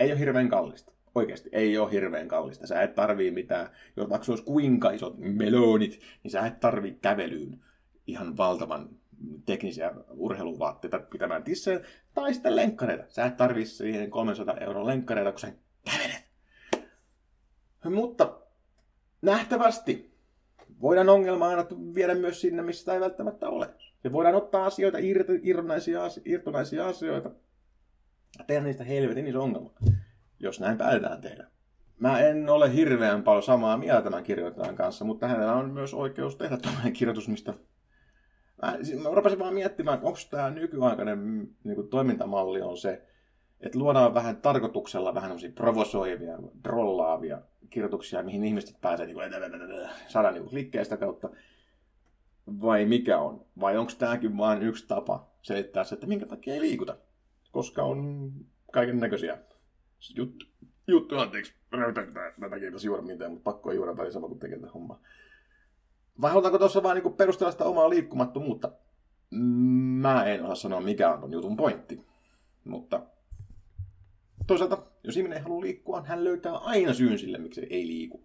Ei 0.00 0.12
ole 0.12 0.20
hirveän 0.20 0.48
kallista 0.48 0.93
oikeasti 1.14 1.48
ei 1.52 1.78
ole 1.78 1.92
hirveän 1.92 2.28
kallista. 2.28 2.66
Sä 2.66 2.82
et 2.82 2.94
tarvii 2.94 3.30
mitään, 3.30 3.68
jos 3.96 4.10
vaikka 4.10 4.32
olisi 4.32 4.44
kuinka 4.44 4.90
isot 4.90 5.14
melonit, 5.18 6.00
niin 6.22 6.30
sä 6.30 6.46
et 6.46 6.60
tarvii 6.60 6.98
kävelyyn 7.02 7.64
ihan 8.06 8.36
valtavan 8.36 8.88
teknisiä 9.46 9.92
urheiluvaatteita 10.10 10.98
pitämään 10.98 11.42
tisseen, 11.42 11.80
tai 12.14 12.34
sitten 12.34 12.56
lenkkareita. 12.56 13.04
Sä 13.08 13.24
et 13.24 13.36
tarvii 13.36 13.66
siihen 13.66 14.10
300 14.10 14.56
euron 14.56 14.86
lenkkareita, 14.86 15.32
kun 15.32 15.40
sä 15.40 15.52
kävelet. 15.84 16.24
Mutta 17.84 18.40
nähtävästi 19.22 20.14
voidaan 20.80 21.08
ongelmaa 21.08 21.48
aina 21.48 21.66
viedä 21.94 22.14
myös 22.14 22.40
sinne, 22.40 22.62
missä 22.62 22.94
ei 22.94 23.00
välttämättä 23.00 23.48
ole. 23.48 23.70
Ja 24.04 24.12
voidaan 24.12 24.34
ottaa 24.34 24.66
asioita, 24.66 24.98
irtonaisia, 26.22 26.86
asioita 26.86 27.30
tehdä 28.46 28.64
niistä 28.64 28.84
helvetin 28.84 29.26
iso 29.26 29.42
ongelma 29.42 29.70
jos 30.44 30.60
näin 30.60 30.78
päätetään 30.78 31.20
tehdä. 31.20 31.46
Mä 31.98 32.20
en 32.20 32.48
ole 32.48 32.74
hirveän 32.74 33.22
paljon 33.22 33.42
samaa 33.42 33.76
mieltä 33.76 34.02
tämän 34.02 34.24
kirjoittajan 34.24 34.76
kanssa, 34.76 35.04
mutta 35.04 35.28
hänellä 35.28 35.54
on 35.54 35.70
myös 35.70 35.94
oikeus 35.94 36.36
tehdä 36.36 36.56
tämmöinen 36.56 36.92
kirjoitus, 36.92 37.28
mistä 37.28 37.54
mä, 38.62 38.78
siis 38.82 39.02
mä 39.02 39.08
rupesin 39.12 39.38
vaan 39.38 39.54
miettimään, 39.54 40.00
onko 40.02 40.18
tämä 40.30 40.50
nykyaikainen 40.50 41.48
niin 41.64 41.74
kuin, 41.74 41.88
toimintamalli 41.88 42.62
on 42.62 42.76
se, 42.78 43.02
että 43.60 43.78
luodaan 43.78 44.14
vähän 44.14 44.36
tarkoituksella 44.36 45.14
vähän 45.14 45.36
provosoivia, 45.54 46.38
drollaavia 46.64 47.42
kirjoituksia, 47.70 48.22
mihin 48.22 48.44
ihmiset 48.44 48.80
pääsee 48.80 49.06
niin 49.06 49.16
kuin, 49.16 49.88
saada 50.08 50.30
niin 50.30 50.48
klikkeistä 50.48 50.96
kautta. 50.96 51.30
Vai 52.60 52.84
mikä 52.84 53.18
on? 53.18 53.46
Vai 53.60 53.76
onko 53.76 53.92
tämäkin 53.98 54.36
vain 54.36 54.62
yksi 54.62 54.88
tapa 54.88 55.30
selittää 55.42 55.84
se, 55.84 55.94
että 55.94 56.06
minkä 56.06 56.26
takia 56.26 56.54
ei 56.54 56.60
liikuta? 56.60 56.96
Koska 57.50 57.82
on 57.82 58.30
kaiken 58.72 59.00
näköisiä 59.00 59.38
juttu, 60.16 60.46
juttu, 60.86 61.18
anteeksi, 61.18 61.54
tätäkin 62.40 62.72
tosi 62.72 62.86
juoda 62.86 63.02
mitään, 63.02 63.30
mutta 63.30 63.50
pakko 63.50 63.70
ei 63.70 63.76
juoda 63.76 64.10
sama 64.10 64.28
kuin 64.28 64.38
tekee 64.38 64.58
tätä 64.58 64.72
hommaa. 64.72 65.00
Vai 66.20 66.30
halutaanko 66.30 66.58
tuossa 66.58 66.82
vaan 66.82 66.96
niin 66.96 67.14
perustella 67.14 67.52
sitä 67.52 67.64
omaa 67.64 67.90
liikkumattomuutta? 67.90 68.72
Mä 70.00 70.24
en 70.24 70.42
osaa 70.42 70.54
sanoa, 70.54 70.80
mikä 70.80 71.12
on 71.12 71.20
ton 71.20 71.32
jutun 71.32 71.56
pointti. 71.56 72.06
Mutta 72.64 73.02
toisaalta, 74.46 74.82
jos 75.04 75.16
ihminen 75.16 75.38
ei 75.38 75.42
halua 75.42 75.60
liikkua, 75.60 76.02
hän 76.02 76.24
löytää 76.24 76.56
aina 76.56 76.94
syyn 76.94 77.18
sille, 77.18 77.38
miksi 77.38 77.66
ei 77.70 77.86
liiku. 77.86 78.24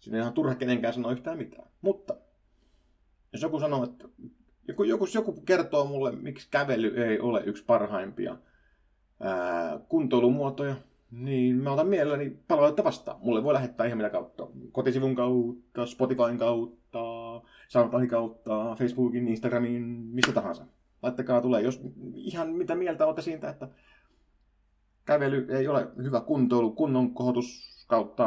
Siinä 0.00 0.18
ei 0.18 0.20
ihan 0.20 0.32
turha 0.32 0.54
kenenkään 0.54 0.94
sanoa 0.94 1.12
yhtään 1.12 1.38
mitään. 1.38 1.68
Mutta 1.80 2.16
jos 3.32 3.42
joku 3.42 3.60
sanoo, 3.60 3.84
että 3.84 4.08
joku, 4.68 4.84
joku, 4.84 5.06
joku 5.14 5.40
kertoo 5.40 5.84
mulle, 5.84 6.12
miksi 6.12 6.48
kävely 6.50 7.04
ei 7.04 7.20
ole 7.20 7.42
yksi 7.44 7.64
parhaimpia 7.64 8.36
ää, 9.20 9.80
kuntoilumuotoja, 9.88 10.76
niin 11.10 11.56
mä 11.56 11.72
otan 11.72 11.88
mielelläni 11.88 12.38
palautetta 12.48 12.84
vastaan. 12.84 13.18
Mulle 13.20 13.44
voi 13.44 13.54
lähettää 13.54 13.86
ihan 13.86 13.98
mitä 13.98 14.10
kautta. 14.10 14.46
Kotisivun 14.72 15.14
kautta, 15.14 15.86
Spotifyn 15.86 16.38
kautta, 16.38 17.02
SoundCloudin 17.68 18.08
kautta, 18.08 18.74
Facebookin, 18.78 19.28
Instagramin, 19.28 19.82
mistä 19.82 20.32
tahansa. 20.32 20.66
Laittakaa 21.02 21.40
tulee, 21.40 21.62
jos 21.62 21.80
ihan 22.14 22.48
mitä 22.48 22.74
mieltä 22.74 23.06
olette 23.06 23.22
siitä, 23.22 23.50
että 23.50 23.68
kävely 25.04 25.46
ei 25.50 25.68
ole 25.68 25.88
hyvä 26.02 26.20
kuntoilu, 26.20 26.70
kunnon 26.70 27.14
kohotus 27.14 27.76
kautta, 27.88 28.24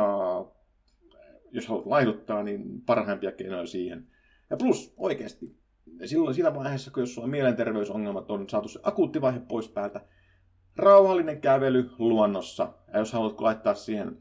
jos 1.51 1.67
haluat 1.67 1.85
laihduttaa, 1.85 2.43
niin 2.43 2.81
parhaimpia 2.81 3.31
keinoja 3.31 3.65
siihen. 3.65 4.07
Ja 4.49 4.57
plus, 4.57 4.93
oikeasti, 4.97 5.55
silloin 6.05 6.35
siinä 6.35 6.55
vaiheessa, 6.55 6.91
kun 6.91 7.03
jos 7.03 7.15
sulla 7.15 7.27
mielenterveysongelmat 7.27 8.31
on 8.31 8.49
saatu 8.49 8.67
se 8.67 8.79
akuuttivaihe 8.83 9.39
pois 9.39 9.69
päältä, 9.69 10.01
rauhallinen 10.79 11.41
kävely 11.41 11.89
luonnossa. 11.99 12.73
Ja 12.93 12.99
jos 12.99 13.13
haluat 13.13 13.41
laittaa 13.41 13.75
siihen 13.75 14.17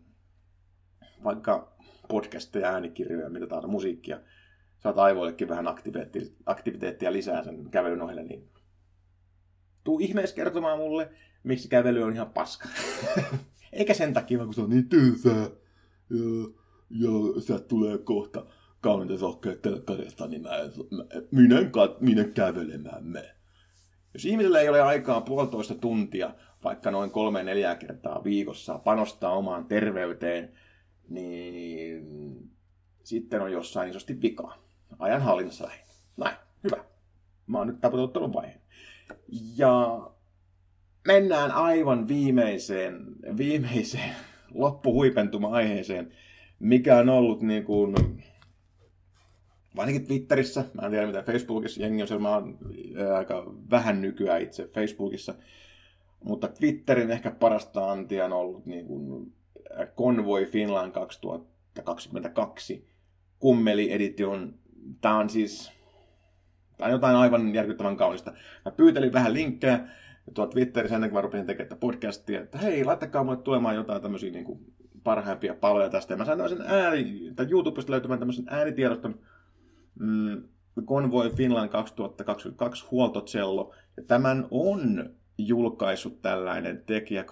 vaikka 1.24 1.76
podcasteja, 2.08 2.68
äänikirjoja, 2.68 3.30
mitä 3.30 3.46
tahansa, 3.46 3.68
musiikkia, 3.68 4.20
saat 4.78 4.98
aivoillekin 4.98 5.48
vähän 5.48 5.66
aktiviteettia, 6.46 7.12
lisää 7.12 7.44
sen 7.44 7.70
kävelyn 7.70 8.02
ohelle, 8.02 8.22
niin 8.22 8.48
tuu 9.84 9.98
ihmeessä 9.98 10.36
kertomaan 10.36 10.78
mulle, 10.78 11.10
miksi 11.42 11.68
kävely 11.68 12.02
on 12.02 12.12
ihan 12.12 12.30
paska. 12.30 12.68
Eikä 13.72 13.94
sen 13.94 14.12
takia, 14.12 14.44
kun 14.44 14.54
se 14.54 14.60
on 14.60 14.70
niin 14.70 14.88
tylsää. 14.88 15.50
Ja, 16.10 16.48
ja 16.90 17.40
sieltä 17.40 17.64
tulee 17.64 17.98
kohta 17.98 18.46
kauniita 18.80 19.18
sokkeet 19.18 19.62
telkkarista, 19.62 20.26
niin 20.26 20.42
mä, 20.42 20.50
mä, 20.90 21.04
minä, 21.30 21.56
minä 22.00 22.24
kävelemään 22.24 23.04
me. 23.04 23.34
Jos 24.14 24.24
ihmisellä 24.24 24.60
ei 24.60 24.68
ole 24.68 24.82
aikaa 24.82 25.20
puolitoista 25.20 25.74
tuntia, 25.74 26.34
vaikka 26.64 26.90
noin 26.90 27.10
kolme 27.10 27.42
neljä 27.42 27.74
kertaa 27.74 28.24
viikossa, 28.24 28.78
panostaa 28.78 29.32
omaan 29.32 29.64
terveyteen, 29.64 30.52
niin 31.08 32.04
sitten 33.04 33.42
on 33.42 33.52
jossain 33.52 33.90
isosti 33.90 34.22
vikaa. 34.22 34.58
Ajan 34.98 35.22
hallinnassa 35.22 35.64
lähinnä. 35.64 35.92
Näin, 36.16 36.36
hyvä. 36.64 36.84
Mä 37.46 37.58
oon 37.58 37.66
nyt 37.66 37.80
tapututtanut 37.80 38.32
vaiheen. 38.32 38.60
Ja 39.56 40.00
mennään 41.06 41.50
aivan 41.50 42.08
viimeiseen, 42.08 43.06
viimeiseen 43.36 44.16
loppuhuipentuma-aiheeseen, 44.54 46.12
mikä 46.58 46.96
on 46.96 47.08
ollut 47.08 47.42
niin 47.42 47.64
kuin 47.64 47.94
ainakin 49.76 50.06
Twitterissä, 50.06 50.64
mä 50.74 50.82
en 50.82 50.90
tiedä 50.90 51.06
mitä 51.06 51.22
Facebookissa, 51.22 51.82
jengi 51.82 52.02
on 52.02 52.22
mä 52.22 52.34
oon 52.34 52.58
aika 53.16 53.52
vähän 53.70 54.00
nykyään 54.00 54.42
itse 54.42 54.68
Facebookissa, 54.74 55.34
mutta 56.24 56.48
Twitterin 56.48 57.10
ehkä 57.10 57.30
parasta 57.30 57.90
antia 57.90 58.24
on 58.24 58.32
ollut 58.32 58.66
niin 58.66 58.86
kuin 58.86 59.32
Convoy 59.96 60.46
Finland 60.46 60.92
2022 60.92 62.88
kummeli 63.38 63.92
edition. 63.92 64.54
Tämä 65.00 65.18
on 65.18 65.30
siis 65.30 65.72
tämä 66.76 66.86
on 66.86 66.92
jotain 66.92 67.16
aivan 67.16 67.54
järkyttävän 67.54 67.96
kaunista. 67.96 68.32
Mä 68.64 68.70
pyytelin 68.70 69.12
vähän 69.12 69.32
linkkejä 69.32 69.88
tuo 70.34 70.46
Twitterissä 70.46 70.94
ennen 70.94 71.10
kuin 71.10 71.18
mä 71.18 71.22
rupesin 71.22 71.46
tekemään 71.46 71.78
podcastia, 71.80 72.40
että 72.40 72.58
hei, 72.58 72.84
laittakaa 72.84 73.24
mulle 73.24 73.36
tulemaan 73.36 73.74
jotain 73.74 74.02
tämmöisiä 74.02 74.30
niin 74.30 74.44
kuin 74.44 74.74
parhaimpia 75.04 75.54
paloja 75.54 75.88
tästä. 75.88 76.14
Ja 76.14 76.18
mä 76.18 76.24
sain 76.24 76.38
tämmöisen 76.38 76.66
ääni, 76.66 77.32
tai 77.36 77.46
YouTubesta 77.50 77.92
löytymään 77.92 78.18
tämmöisen 78.18 78.44
äänitiedoston 78.48 79.20
mm, 80.00 80.42
Convoy 80.86 81.30
Finland 81.30 81.68
2022 81.68 82.86
huoltocello. 82.90 83.74
Ja 83.96 84.02
tämän 84.02 84.46
on 84.50 85.10
julkaissut 85.38 86.22
tällainen 86.22 86.82
tekijä, 86.86 87.24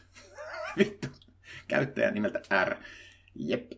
vittu, 0.78 1.08
käyttäjä 1.68 2.10
nimeltä 2.10 2.40
R. 2.64 2.76
Jep. 3.34 3.72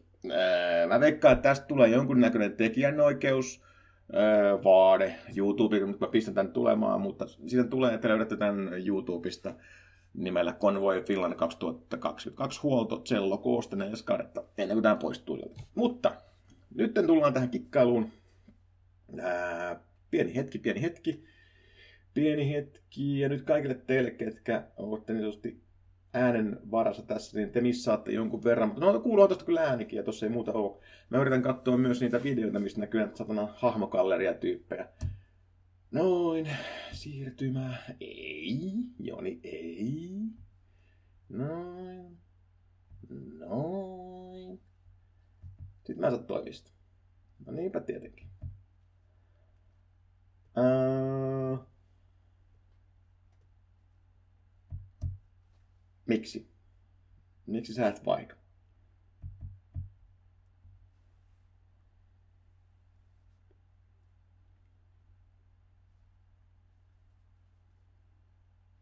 Mä 0.89 1.01
veikkaan, 1.01 1.33
että 1.33 1.49
tästä 1.49 1.67
tulee 1.67 1.89
jonkunnäköinen 1.89 2.57
tekijänoikeus 2.57 3.63
vaade 4.65 5.15
YouTube, 5.37 5.81
kun 5.81 5.97
mä 6.01 6.07
pistän 6.07 6.35
tämän 6.35 6.53
tulemaan, 6.53 7.01
mutta 7.01 7.27
siitä 7.27 7.65
tulee, 7.65 7.95
että 7.95 8.09
löydätte 8.09 8.37
tämän 8.37 8.71
YouTubesta 8.87 9.55
nimellä 10.15 10.53
Convoy 10.53 11.03
Finland 11.03 11.35
2022 11.35 12.61
huolto 12.63 13.01
cello 13.01 13.39
koostinen 13.39 13.93
eskaretta 13.93 14.45
ennen 14.59 14.75
kuin 14.75 14.83
tämä 14.83 14.97
poistuu. 14.97 15.55
Mutta 15.75 16.15
nyt 16.75 16.95
tullaan 17.07 17.35
tähän 17.35 17.51
kikkailuun. 17.51 18.13
Ää, 19.21 19.81
pieni 20.11 20.35
hetki, 20.35 20.59
pieni 20.59 20.83
hetki. 20.83 21.25
Pieni 22.19 22.53
hetki. 22.53 23.21
Ja 23.21 23.29
nyt 23.29 23.43
kaikille 23.43 23.75
teille, 23.75 24.11
ketkä 24.11 24.67
olette 24.77 25.13
niin 25.13 25.23
sanotusti 25.23 25.63
äänen 26.15 26.61
varassa 26.71 27.03
tässä, 27.03 27.39
niin 27.39 27.51
te 27.51 27.61
missaatte 27.61 28.13
jonkun 28.13 28.45
verran. 28.45 28.69
Mutta 28.69 28.85
no, 28.85 29.01
kuuluu 29.01 29.29
tuosta 29.29 29.45
kyllä 29.45 29.61
äänikin, 29.61 29.97
ja 29.97 30.03
tuossa 30.03 30.27
ei 30.27 30.33
muuta 30.33 30.53
ole. 30.53 30.83
Mä 31.11 31.19
yritän 31.19 31.43
katsoa 31.43 31.77
myös 31.77 32.01
niitä 32.01 32.23
videoita, 32.23 32.59
missä 32.59 32.81
näkyy 32.81 33.01
näitä 33.01 33.17
satana 33.17 33.49
hahmokalleria 33.57 34.35
tyyppejä. 34.35 34.89
Noin, 35.91 36.49
siirtymä. 36.93 37.75
Ei, 38.01 38.73
Joni, 38.99 39.41
ei. 39.43 40.11
Noin. 41.29 42.19
Noin. 43.39 44.61
Sitten 45.77 46.01
mä 46.01 46.11
saat 46.11 46.27
toimista. 46.27 46.71
No 47.47 47.53
niinpä 47.53 47.81
tietenkin. 47.81 48.29
Uh... 50.57 51.38
Miksi? 56.09 56.51
Miksi 57.47 57.75
sä 57.75 57.89
et 57.89 58.05
vaihda? 58.07 58.35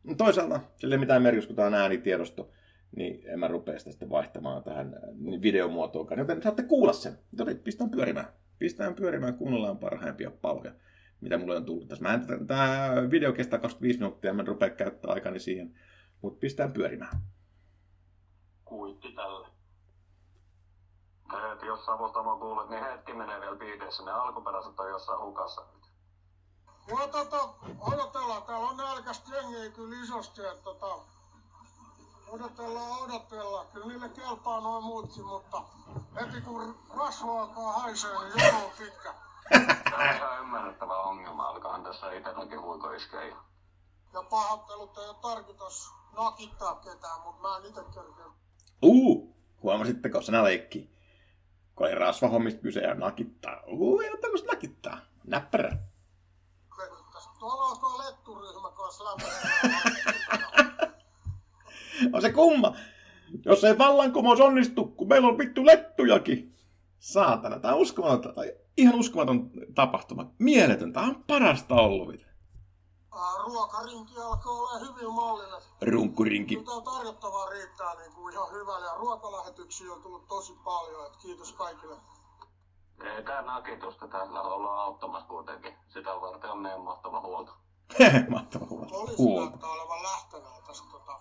No 0.05 0.15
toisaalta, 0.15 0.61
sille 0.77 0.95
ei 0.95 0.99
mitään 0.99 1.23
merkitystä, 1.23 1.49
kun 1.49 1.57
tämä 1.57 1.69
on 1.69 1.75
äänitiedosto, 1.75 2.51
niin 2.97 3.29
en 3.29 3.39
mä 3.39 3.49
rupea 3.49 3.79
sitä 3.79 3.91
sitten 3.91 4.11
vaihtamaan 4.11 4.62
tähän 4.62 4.95
äh, 4.95 5.43
videomuotoon. 5.43 6.19
Joten 6.19 6.43
saatte 6.43 6.62
kuulla 6.62 6.93
sen. 6.93 7.12
Joten 7.39 7.59
pistän 7.59 7.91
pyörimään. 7.91 8.27
Pistään 8.59 8.95
pyörimään, 8.95 9.35
kuunnellaan 9.35 9.79
parhaimpia 9.79 10.31
paloja, 10.31 10.73
mitä 11.21 11.39
mulle 11.39 11.57
on 11.57 11.65
tullut 11.65 11.89
tässä. 11.89 12.03
Mä 12.03 12.15
en, 12.15 12.47
tämä 12.47 12.93
video 13.11 13.33
kestää 13.33 13.59
25 13.59 13.99
minuuttia, 13.99 14.33
mä 14.33 14.43
en 14.43 14.49
rupea 14.49 14.71
käyttää 14.71 15.12
aikani 15.12 15.41
siihen. 15.41 15.75
Mutta 16.23 16.41
pistään 16.41 16.73
pyörimään. 16.73 17.21
Kuitti 18.65 19.13
tälle. 19.13 19.49
Heti 21.33 21.67
jos 21.67 21.85
Savostamo 21.85 22.37
kuulet, 22.37 22.69
niin 22.69 22.85
hetki 22.85 23.13
menee 23.13 23.41
vielä 23.41 23.57
biideissä. 23.57 24.05
Ne 24.05 24.11
alkuperäiset 24.11 24.81
on 24.81 24.89
jossain 24.89 25.21
hukassa 25.21 25.63
nyt. 25.75 25.87
Joo, 26.89 27.07
tota, 27.09 27.49
odotellaan. 27.81 28.43
Täällä 28.43 28.69
on 28.69 28.77
nälkästä 28.77 29.37
jengiä 29.37 29.71
kyllä 29.71 30.05
isosti. 30.05 30.47
Että, 30.47 30.63
tota, 30.65 30.87
odotellaan, 32.29 33.01
odotellaan. 33.01 33.67
Kyllä 33.67 33.87
niille 33.87 34.09
kelpaa 34.09 34.61
noin 34.61 34.85
muutkin, 34.85 35.25
mutta 35.25 35.63
heti 36.21 36.41
kun 36.41 36.79
rasva 36.99 37.41
alkaa 37.41 37.73
haisee, 37.73 38.11
niin 38.19 38.45
joku 38.45 38.65
on 38.65 38.71
pitkä. 38.79 39.15
Tämä 39.91 40.11
on 40.11 40.17
ihan 40.17 40.41
ymmärrettävä 40.41 40.97
ongelma. 40.97 41.49
Alkaa 41.49 41.79
tässä 41.79 42.13
itselläkin 42.13 42.63
huiko 42.63 42.93
iskeä. 42.93 43.37
Ja 44.13 44.23
pahoittelut 44.31 44.99
ei 44.99 45.09
ole 45.09 45.17
tarkoitus 45.23 45.93
nakittaa 46.17 46.75
ketään, 46.75 47.21
mutta 47.25 47.43
mä 47.43 47.57
en 47.57 47.65
itse 47.65 47.81
kerkeä. 47.95 48.25
Uu, 48.83 49.37
huomasitteko 49.63 50.21
sana 50.21 50.45
leikki? 50.45 50.91
Kun 51.75 51.87
oli 51.87 51.95
rasvahommista 51.95 52.61
kyse 52.61 52.81
ja 52.81 52.95
nakittaa. 52.95 53.63
Uu, 53.67 54.01
ei 54.01 54.13
ottanut 54.13 54.45
nakittaa. 54.47 54.99
Näppärä. 55.25 55.79
Tuolla 57.39 57.65
on 57.65 57.81
tuo 57.81 57.99
letturyhmä 57.99 58.71
kanssa. 58.71 59.05
On 62.13 62.23
se 62.23 62.33
kumma. 62.33 62.77
Jos 63.45 63.65
ei 63.65 63.79
vallankumous 63.79 64.41
onnistu, 64.41 64.85
kun 64.85 65.09
meillä 65.09 65.29
on 65.29 65.39
vittu 65.39 65.67
lettujakin. 65.67 66.55
Saatana, 66.99 67.59
tää 67.59 67.75
on 67.75 67.81
uskomaton, 67.81 68.35
ihan 68.77 68.95
uskomaton 68.95 69.51
tapahtuma. 69.75 70.31
Mieletön, 70.39 70.93
tää 70.93 71.03
on 71.03 71.25
parasta 71.27 71.75
ollut. 71.75 72.27
Ruokarinki 73.45 74.21
alkaa 74.21 74.53
olla 74.53 74.79
hyvin 74.79 75.13
mallinen. 75.15 75.63
Runkkurinki. 75.83 76.57
Mitä 76.57 76.71
tarjottavaa 76.85 77.49
riittää 77.51 77.95
niin 77.95 78.13
kuin 78.13 78.35
ihan 78.35 78.53
hyvällä 78.53 78.87
ja 78.87 78.95
ruokalähetyksiä 78.95 79.93
on 79.93 80.03
tullut 80.03 80.29
tosi 80.29 80.53
paljon. 80.65 81.07
Et 81.07 81.17
kiitos 81.17 81.53
kaikille. 81.53 81.97
Ei 83.05 83.23
tää 83.23 83.43
nakitusta 83.43 84.09
täällä 84.09 84.43
ollaan 84.43 84.79
auttamassa 84.79 85.29
kuitenkin. 85.29 85.75
Sitä 85.89 86.21
varten 86.21 86.51
on 86.51 86.59
meidän 86.59 86.81
mahtava 86.81 87.21
huolto. 87.21 87.53
Mahtava 88.29 88.67
huomata. 88.71 88.95
Poliisi 88.95 89.23
Huom. 89.23 89.49
näyttää 89.49 89.71
olevan 89.71 90.03
lähtevää 90.03 90.61
tästä 90.67 90.89
tota, 90.91 91.21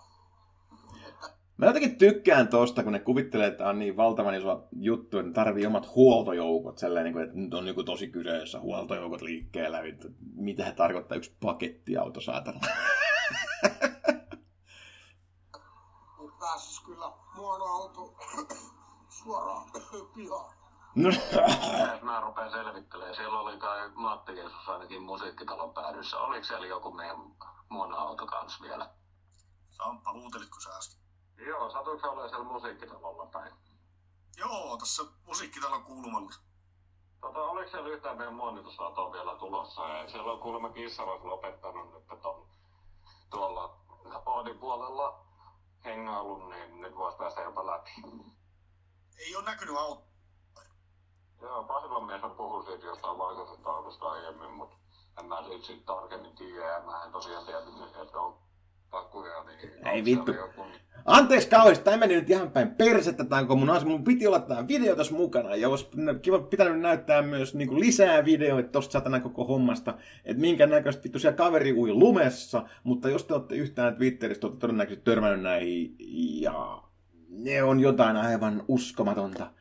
Mä 1.57 1.65
jotenkin 1.65 1.97
tykkään 1.97 2.47
tosta, 2.47 2.83
kun 2.83 2.91
ne 2.93 2.99
kuvittelee, 2.99 3.47
että 3.47 3.69
on 3.69 3.79
niin 3.79 3.97
valtavan 3.97 4.35
iso 4.35 4.67
juttu, 4.79 5.17
että 5.17 5.27
ne 5.27 5.33
tarvii 5.33 5.65
omat 5.65 5.95
huoltojoukot. 5.95 6.77
Sellainen, 6.77 7.13
niin 7.13 7.23
että 7.23 7.37
nyt 7.37 7.53
on 7.53 7.85
tosi 7.85 8.07
kyseessä 8.07 8.59
huoltojoukot 8.59 9.21
liikkeellä. 9.21 9.83
Vittu, 9.83 10.07
Mitä 10.35 10.65
he 10.65 10.71
tarkoittaa 10.71 11.17
yksi 11.17 11.35
pakettiauto, 11.41 12.21
saatana. 12.21 12.59
pääsis 16.39 16.79
kyllä 16.79 17.11
muono-auto 17.35 18.13
suoraan 19.23 19.71
pihaan. 20.15 20.55
No, 20.95 21.09
mä 22.01 22.21
rupean 22.21 22.51
selvittelemään, 22.51 23.15
siellä 23.15 23.39
oli 23.39 23.57
kai 23.57 23.91
Matti 23.95 24.31
Jeesus 24.35 24.69
ainakin 24.69 25.01
musiikkitalon 25.01 25.73
päädyssä. 25.73 26.17
Oliko 26.17 26.45
siellä 26.45 26.67
joku 26.67 26.91
meidän 26.91 27.17
muona-auto 27.69 28.25
kanssa 28.25 28.63
vielä? 28.63 28.89
Samppa, 29.71 30.13
huutelitko 30.13 30.59
sä 30.59 30.69
äsken? 30.77 31.04
Joo, 31.37 31.69
satuiko 31.69 31.99
se 32.01 32.07
olemaan 32.07 32.29
siellä 32.29 32.45
musiikkitalolla 32.45 33.25
päin? 33.25 33.53
Joo, 34.37 34.77
tässä 34.77 35.03
musiikkitalon 35.25 35.83
kulmalla. 35.83 36.31
Tota, 37.21 37.39
oliko 37.39 37.71
siellä 37.71 37.89
yhtään 37.89 38.17
meidän 38.17 38.33
monitusaatoa 38.33 39.11
vielä 39.11 39.35
tulossa? 39.35 39.87
Ja 39.87 40.09
siellä 40.09 40.31
on 40.31 40.39
kuulemma 40.39 40.69
kissaras 40.69 41.23
lopettanut 41.23 41.93
nyt 41.93 42.21
ton, 42.21 42.47
tuolla 43.29 43.77
Oodin 44.25 44.59
puolella 44.59 45.25
hengailun, 45.85 46.49
niin 46.49 46.81
nyt 46.81 46.95
voisi 46.95 47.17
päästä 47.17 47.41
jopa 47.41 47.65
läpi. 47.65 47.91
Ei 49.17 49.35
ole 49.35 49.45
näkynyt 49.45 49.77
auto. 49.77 50.03
Joo, 51.41 51.63
Pasilan 51.63 52.03
mies 52.03 52.23
on 52.23 52.31
puhunut 52.31 52.65
siitä 52.65 52.85
jostain 52.85 53.17
valkoisesta 53.17 53.71
autosta 53.71 54.05
aiemmin, 54.05 54.51
mutta 54.51 54.75
en 55.19 55.25
mä 55.25 55.43
siitä, 55.43 55.65
siitä 55.65 55.85
tarkemmin 55.85 56.35
tiedä. 56.35 56.79
Mä 56.79 57.03
en 57.03 57.11
tosiaan 57.11 57.45
tiedä, 57.45 57.59
että 58.01 58.19
on 58.19 58.37
pakkuja, 58.95 59.43
niin... 59.43 59.71
Ei 59.93 60.05
vittu. 60.05 60.31
joku- 60.31 60.65
Anteeksi 61.05 61.49
kauheasti, 61.49 61.85
tämä 61.85 61.97
meni 61.97 62.15
nyt 62.15 62.29
ihan 62.29 62.51
päin 62.51 62.75
persettä 62.75 63.25
tämä 63.25 63.55
mun 63.55 63.69
asia. 63.69 63.87
Mun 63.89 64.03
piti 64.03 64.27
olla 64.27 64.39
tämä 64.39 64.67
video 64.67 64.95
tässä 64.95 65.15
mukana 65.15 65.55
ja 65.55 65.69
olisi 65.69 65.87
kiva 66.21 66.39
pitänyt 66.39 66.79
näyttää 66.79 67.21
myös 67.21 67.55
niin 67.55 67.67
kuin 67.67 67.79
lisää 67.79 68.25
videoita 68.25 68.69
tosta 68.69 68.91
satana 68.91 69.19
koko 69.19 69.45
hommasta, 69.45 69.97
että 70.25 70.41
minkä 70.41 70.67
näköistä 70.67 71.03
vittu 71.03 71.19
siellä 71.19 71.37
kaveri 71.37 71.73
ui 71.73 71.93
lumessa, 71.93 72.63
mutta 72.83 73.09
jos 73.09 73.23
te 73.23 73.33
olette 73.33 73.55
yhtään 73.55 73.95
Twitteristä, 73.95 74.47
olette 74.47 74.59
todennäköisesti 74.59 75.05
törmännyt 75.05 75.41
näihin 75.41 75.95
ja 76.41 76.83
ne 77.29 77.63
on 77.63 77.79
jotain 77.79 78.17
aivan 78.17 78.63
uskomatonta. 78.67 79.51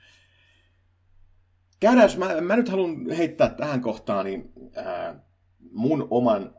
Käydään, 1.81 2.11
mä, 2.19 2.41
mä 2.41 2.57
nyt 2.57 2.69
haluan 2.69 3.11
heittää 3.11 3.49
tähän 3.49 3.81
kohtaan 3.81 4.25
niin, 4.25 4.53
ää, 4.77 5.21
mun 5.73 6.07
oman 6.11 6.55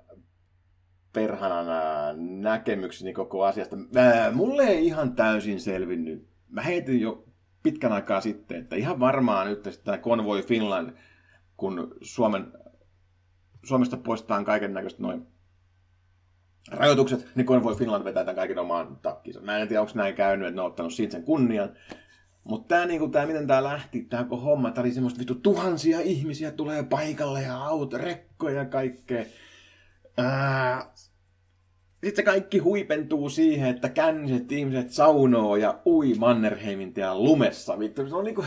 perhanan 1.15 1.65
näkemykseni 2.41 3.13
koko 3.13 3.43
asiasta. 3.43 3.77
Ää, 3.95 4.31
mulle 4.31 4.63
ei 4.63 4.85
ihan 4.85 5.15
täysin 5.15 5.59
selvinnyt. 5.59 6.27
Mä 6.49 6.61
heitin 6.61 7.01
jo 7.01 7.25
pitkän 7.63 7.91
aikaa 7.91 8.21
sitten, 8.21 8.57
että 8.57 8.75
ihan 8.75 8.99
varmaan 8.99 9.47
nyt 9.47 9.81
tämä 9.83 9.97
Convoy 9.97 10.41
Finland, 10.41 10.97
kun 11.57 11.95
Suomen, 12.01 12.45
Suomesta 13.63 13.97
poistetaan 13.97 14.45
kaiken 14.45 14.73
näköistä 14.73 15.03
noin 15.03 15.27
rajoitukset, 16.71 17.27
niin 17.35 17.45
Convoy 17.45 17.75
Finland 17.75 18.03
vetää 18.03 18.23
tämän 18.23 18.35
kaiken 18.35 18.59
omaan 18.59 18.99
takkiinsa. 19.01 19.41
Mä 19.41 19.57
en 19.57 19.67
tiedä, 19.67 19.81
onko 19.81 19.93
näin 19.95 20.15
käynyt, 20.15 20.47
että 20.47 20.55
ne 20.55 20.61
on 20.61 20.67
ottanut 20.67 20.93
siitä 20.93 21.11
sen 21.11 21.23
kunnian. 21.23 21.69
Mutta 22.43 22.67
tämä, 22.67 22.85
niinku, 22.85 23.07
tää, 23.07 23.25
miten 23.25 23.47
tämä 23.47 23.63
lähti, 23.63 24.01
tämä 24.01 24.23
koko 24.23 24.41
homma, 24.41 24.71
tämä 24.71 24.83
oli 24.83 24.93
semmoista 24.93 25.19
vittu 25.19 25.35
tuhansia 25.35 25.99
ihmisiä 25.99 26.51
tulee 26.51 26.83
paikalle 26.83 27.41
ja 27.41 27.57
auto, 27.57 27.97
rekkoja 27.97 28.55
ja 28.55 28.65
kaikkea. 28.65 29.25
Sitten 32.05 32.15
se 32.15 32.23
kaikki 32.23 32.57
huipentuu 32.57 33.29
siihen, 33.29 33.69
että 33.69 33.89
känniset 33.89 34.51
ihmiset 34.51 34.91
saunoo 34.91 35.55
ja 35.55 35.81
ui 35.85 36.13
Mannerheimin 36.13 36.93
lumessa. 37.13 37.79
Vittu, 37.79 38.09
se 38.09 38.15
on 38.15 38.23
niinku... 38.23 38.45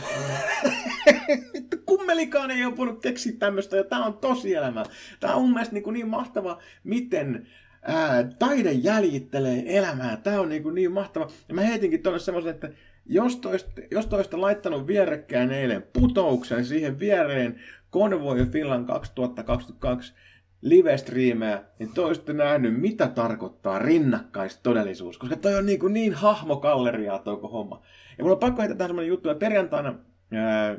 Vittu, 1.55 1.77
kummelikaan 1.87 2.51
ei 2.51 2.65
ole 2.65 2.77
voinut 2.77 3.03
keksiä 3.03 3.33
tämmöistä, 3.39 3.77
ja 3.77 3.85
tää 3.85 3.99
on 3.99 4.19
tosielämä. 4.19 4.85
Tää 5.21 5.35
on 5.35 5.43
mun 5.43 5.53
mielestä 5.53 5.75
niinku 5.75 5.91
niin 5.91 6.09
mahtava, 6.09 6.59
miten 6.85 7.47
ää, 7.83 8.25
taide 8.39 8.73
jäljittelee 8.73 9.63
elämää. 9.67 10.17
Tää 10.17 10.41
on 10.41 10.49
niinku 10.49 10.71
niin 10.71 10.93
mahtava. 10.93 11.29
Ja 11.49 11.55
mä 11.55 11.61
heitinkin 11.61 12.03
tuonne 12.03 12.19
semmoisen, 12.19 12.55
että 12.55 12.71
jos 13.07 13.37
toista, 13.37 13.71
jos 13.91 14.07
toista 14.07 14.41
laittanut 14.41 14.87
vierekkäin 14.87 15.51
eilen 15.51 15.85
putouksen 15.93 16.65
siihen 16.65 16.99
viereen 16.99 17.61
Convoy 17.93 18.47
Finland 18.47 18.87
2022 18.87 20.15
live-striimejä, 20.63 21.65
niin 21.79 21.95
te 21.95 22.01
olisitte 22.01 22.33
nähnyt, 22.33 22.81
mitä 22.81 23.09
tarkoittaa 23.09 23.79
rinnakkaistodellisuus. 23.79 25.19
Koska 25.19 25.37
toi 25.37 25.55
on 25.55 25.67
niin, 25.67 25.81
kuin 25.81 25.93
niin 25.93 26.15
hahmokalleriaa 26.15 27.19
toi 27.19 27.41
homma. 27.43 27.83
Ja 28.19 28.25
mulla 28.25 28.35
on 28.35 28.41
pakko 28.41 28.63
heittää 28.63 28.79
tähän 28.79 28.89
semmoinen 28.89 29.09
juttu, 29.09 29.31
että 29.31 29.47
perjantaina 29.47 29.95
ää, 30.33 30.77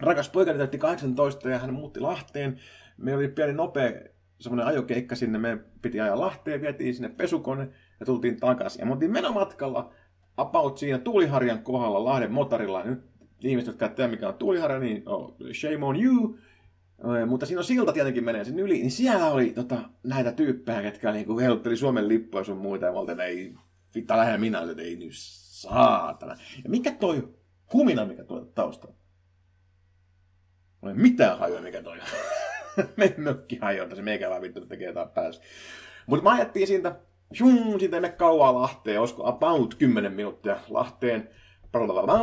rakas 0.00 0.28
poikani 0.28 0.58
täytti 0.58 0.78
18 0.78 1.50
ja 1.50 1.58
hän 1.58 1.74
muutti 1.74 2.00
Lahteen. 2.00 2.60
Meillä 2.96 3.18
oli 3.18 3.28
pieni 3.28 3.52
nopea 3.52 3.92
semmoinen 4.40 4.66
ajokeikka 4.66 5.14
sinne, 5.14 5.38
me 5.38 5.58
piti 5.82 6.00
ajaa 6.00 6.20
Lahteen, 6.20 6.60
vietiin 6.60 6.94
sinne 6.94 7.08
pesukone 7.08 7.68
ja 8.00 8.06
tultiin 8.06 8.40
takaisin. 8.40 8.80
Ja 8.80 8.86
me 8.86 8.92
oltiin 8.92 9.12
menomatkalla 9.12 9.92
about 10.36 10.78
siinä 10.78 10.98
Tuuliharjan 10.98 11.62
kohdalla 11.62 12.04
Lahden 12.04 12.32
motorilla. 12.32 12.84
Nyt 12.84 13.04
ihmiset, 13.40 13.66
jotka 13.66 13.88
tiedä 13.88 14.10
mikä 14.10 14.28
on 14.28 14.34
Tuuliharja, 14.34 14.78
niin 14.78 15.02
oh, 15.06 15.36
shame 15.52 15.86
on 15.86 16.02
you. 16.02 16.38
Mutta 17.26 17.46
siinä 17.46 17.60
on 17.60 17.64
silta 17.64 17.92
tietenkin 17.92 18.24
menee 18.24 18.44
sen 18.44 18.58
yli, 18.58 18.74
niin 18.74 18.90
siellä 18.90 19.26
oli 19.26 19.52
tota, 19.52 19.80
näitä 20.02 20.32
tyyppejä, 20.32 20.82
ketkä 20.82 21.12
niinku 21.12 21.38
heilutteli 21.38 21.76
Suomen 21.76 22.08
lippua 22.08 22.44
sun 22.44 22.58
muita, 22.58 22.86
ja 22.86 22.92
mä 23.16 23.24
ei, 23.24 23.54
vitta 23.94 24.16
lähde 24.16 24.38
minä, 24.38 24.60
että 24.60 24.82
ei 24.82 24.96
nyt 24.96 25.12
saatana. 25.12 26.36
Ja 26.64 26.70
mikä 26.70 26.92
toi 26.92 27.28
humina, 27.72 28.04
mikä 28.04 28.24
tuolla 28.24 28.46
taustalla? 28.54 28.96
Mulla 30.80 30.94
ei 30.94 31.00
mitään 31.00 31.38
hajua, 31.38 31.60
mikä 31.60 31.82
toi 31.82 31.98
on. 31.98 32.06
me 32.96 33.14
mökki 33.16 33.58
hajota, 33.62 33.96
se 33.96 34.02
meikä 34.02 34.30
vaan 34.30 34.42
vittu 34.42 34.66
tekee 34.66 34.86
jotain 34.86 35.08
päässä. 35.08 35.42
Mutta 36.06 36.24
mä 36.24 36.30
ajettiin 36.30 36.66
siitä, 36.66 37.00
jum, 37.40 37.78
siitä 37.78 38.00
mene 38.00 38.12
kauaa 38.12 38.54
Lahteen, 38.54 39.00
olisiko 39.00 39.26
about 39.26 39.74
10 39.74 40.12
minuuttia 40.12 40.60
Lahteen. 40.68 41.28
Blablabla, 41.72 42.20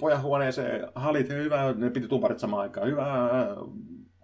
kamat 0.00 0.20
pojahuoneeseen, 0.20 0.88
halit 0.94 1.28
hyvää, 1.28 1.72
ne 1.72 1.90
piti 1.90 2.08
tuparit 2.08 2.38
samaan 2.38 2.62
aikaan, 2.62 2.88
hyvää 2.88 3.46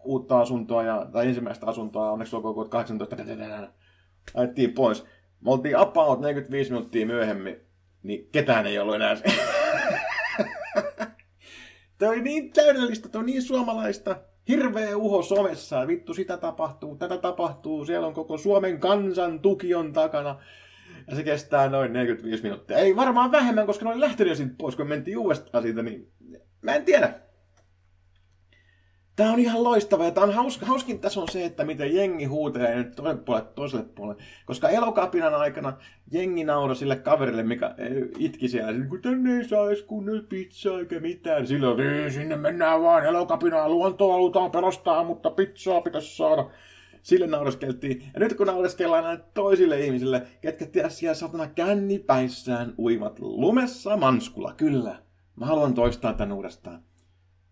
uutta 0.04 0.40
asuntoa 0.40 0.82
ja, 0.82 1.06
tai 1.12 1.28
ensimmäistä 1.28 1.66
asuntoa, 1.66 2.10
onneksi 2.10 2.36
olkoon 2.36 2.70
18, 2.70 3.16
ajettiin 4.34 4.72
pois. 4.72 5.04
Me 5.40 5.50
oltiin 5.50 5.78
about 5.78 6.20
45 6.20 6.70
minuuttia 6.70 7.06
myöhemmin, 7.06 7.56
niin 8.02 8.28
ketään 8.32 8.66
ei 8.66 8.78
ollut 8.78 8.94
enää. 8.94 9.16
Tämä 11.98 12.10
oli 12.12 12.22
niin 12.22 12.52
täydellistä, 12.52 13.08
tämä 13.08 13.20
on 13.20 13.26
niin 13.26 13.42
suomalaista. 13.42 14.16
Hirveä 14.48 14.96
uho 14.96 15.22
somessa, 15.22 15.86
vittu 15.86 16.14
sitä 16.14 16.36
tapahtuu, 16.36 16.96
tätä 16.96 17.18
tapahtuu, 17.18 17.84
siellä 17.84 18.06
on 18.06 18.14
koko 18.14 18.38
Suomen 18.38 18.80
kansan 18.80 19.40
tukion 19.40 19.92
takana. 19.92 20.38
Ja 21.08 21.16
se 21.16 21.22
kestää 21.22 21.68
noin 21.68 21.92
45 21.92 22.42
minuuttia. 22.42 22.76
Ei 22.78 22.96
varmaan 22.96 23.32
vähemmän, 23.32 23.66
koska 23.66 23.84
ne 23.84 23.90
oli 23.90 24.00
lähtenyt 24.00 24.38
jo 24.38 24.46
pois, 24.58 24.76
kun 24.76 24.86
mentiin 24.86 25.18
uudestaan 25.18 25.62
siitä, 25.62 25.82
niin 25.82 26.12
mä 26.62 26.74
en 26.74 26.84
tiedä. 26.84 27.14
Tää 29.16 29.32
on 29.32 29.38
ihan 29.38 29.64
loistava 29.64 30.04
ja 30.04 30.10
tää 30.10 30.24
on 30.24 30.34
hauska, 30.34 30.66
hauskin 30.66 31.00
tässä 31.00 31.20
on 31.20 31.28
se, 31.28 31.44
että 31.44 31.64
miten 31.64 31.94
jengi 31.94 32.24
huutelee 32.24 32.74
nyt 32.76 32.94
toiselle 32.96 33.22
puolelle 33.24 33.48
toiselle 33.54 33.84
puolelle. 33.94 34.22
Koska 34.46 34.68
elokapinan 34.68 35.34
aikana 35.34 35.72
jengi 36.12 36.44
nauroi 36.44 36.76
sille 36.76 36.96
kaverille, 36.96 37.42
mikä 37.42 37.74
eh, 37.78 37.92
itki 38.18 38.48
siellä, 38.48 38.72
niin 38.72 38.88
kun 38.88 39.02
tänne 39.02 39.36
ei 39.36 39.44
saisi 39.48 39.84
kunnon 39.84 40.26
pizzaa 40.28 40.78
eikä 40.78 41.00
mitään. 41.00 41.46
Silloin, 41.46 41.80
"Ei, 41.80 42.10
sinne 42.10 42.36
mennään 42.36 42.82
vaan 42.82 43.04
elokapinaan, 43.06 43.70
luontoa 43.70 44.12
halutaan 44.12 44.50
pelastaa, 44.50 45.04
mutta 45.04 45.30
pizzaa 45.30 45.80
pitäisi 45.80 46.16
saada. 46.16 46.50
Sille 47.06 47.26
naureskeltiin. 47.26 48.02
Ja 48.14 48.20
nyt 48.20 48.34
kun 48.34 48.46
naureskellaan 48.46 49.04
näille 49.04 49.24
toisille 49.34 49.80
ihmisille, 49.80 50.26
ketkä 50.40 50.66
tiedät 50.66 50.92
siellä 50.92 51.14
satana 51.14 51.46
kännipäissään 51.46 52.74
uivat 52.78 53.18
lumessa 53.18 53.96
manskulla, 53.96 54.54
kyllä. 54.56 55.02
Mä 55.36 55.46
haluan 55.46 55.74
toistaa 55.74 56.12
tämän 56.14 56.36
uudestaan. 56.36 56.82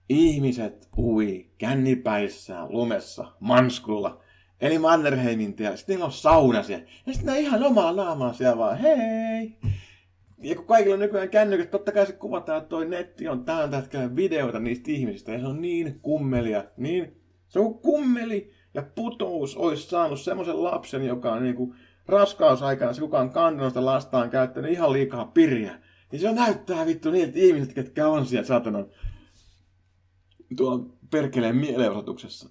Ihmiset 0.08 0.88
ui 0.98 1.50
kännipäissään 1.58 2.72
lumessa 2.72 3.26
manskulla. 3.40 4.20
Eli 4.60 4.78
Mannerheimin 4.78 5.54
tiellä. 5.54 5.76
Sitten 5.76 5.94
niillä 5.94 6.06
on 6.06 6.12
sauna 6.12 6.62
siellä. 6.62 6.84
Ja 7.06 7.12
sitten 7.12 7.34
ne 7.34 7.40
ihan 7.40 7.62
omaa 7.62 7.92
naamaa 7.92 8.32
siellä 8.32 8.58
vaan, 8.58 8.78
hei! 8.78 9.56
Ja 10.38 10.56
kun 10.56 10.66
kaikilla 10.66 10.94
on 10.94 11.00
nykyään 11.00 11.28
kännykät, 11.28 11.70
totta 11.70 11.92
kai 11.92 12.06
se 12.06 12.12
kuvataan, 12.12 12.58
että 12.58 12.68
toi 12.68 12.88
netti 12.88 13.28
on 13.28 13.44
tällä 13.44 13.76
hetkellä 13.76 14.16
videoita 14.16 14.60
niistä 14.60 14.90
ihmisistä. 14.90 15.32
Ja 15.32 15.40
se 15.40 15.46
on 15.46 15.62
niin 15.62 16.00
kummelia, 16.02 16.64
niin 16.76 17.16
se 17.48 17.58
on 17.58 17.78
kummeli 17.78 18.63
ja 18.74 18.82
putous 18.94 19.56
olisi 19.56 19.88
saanut 19.88 20.20
semmoisen 20.20 20.64
lapsen, 20.64 21.06
joka 21.06 21.32
on 21.32 21.42
niinku 21.42 21.74
raskausaikana, 22.06 22.92
se 22.92 23.00
kukaan 23.00 23.30
kantanut 23.30 23.70
sitä 23.70 23.84
lastaan 23.84 24.30
käyttänyt 24.30 24.70
ihan 24.70 24.92
liikaa 24.92 25.24
piriä. 25.24 25.78
Niin 26.12 26.20
se 26.20 26.32
näyttää 26.32 26.86
vittu 26.86 27.10
niiltä 27.10 27.32
ihmisiltä, 27.34 27.74
ketkä 27.74 28.08
on 28.08 28.26
siellä 28.26 28.46
saatanan 28.46 28.86
tuolla 30.56 30.84
perkeleen 31.10 31.56
mielenosoituksessa. 31.56 32.48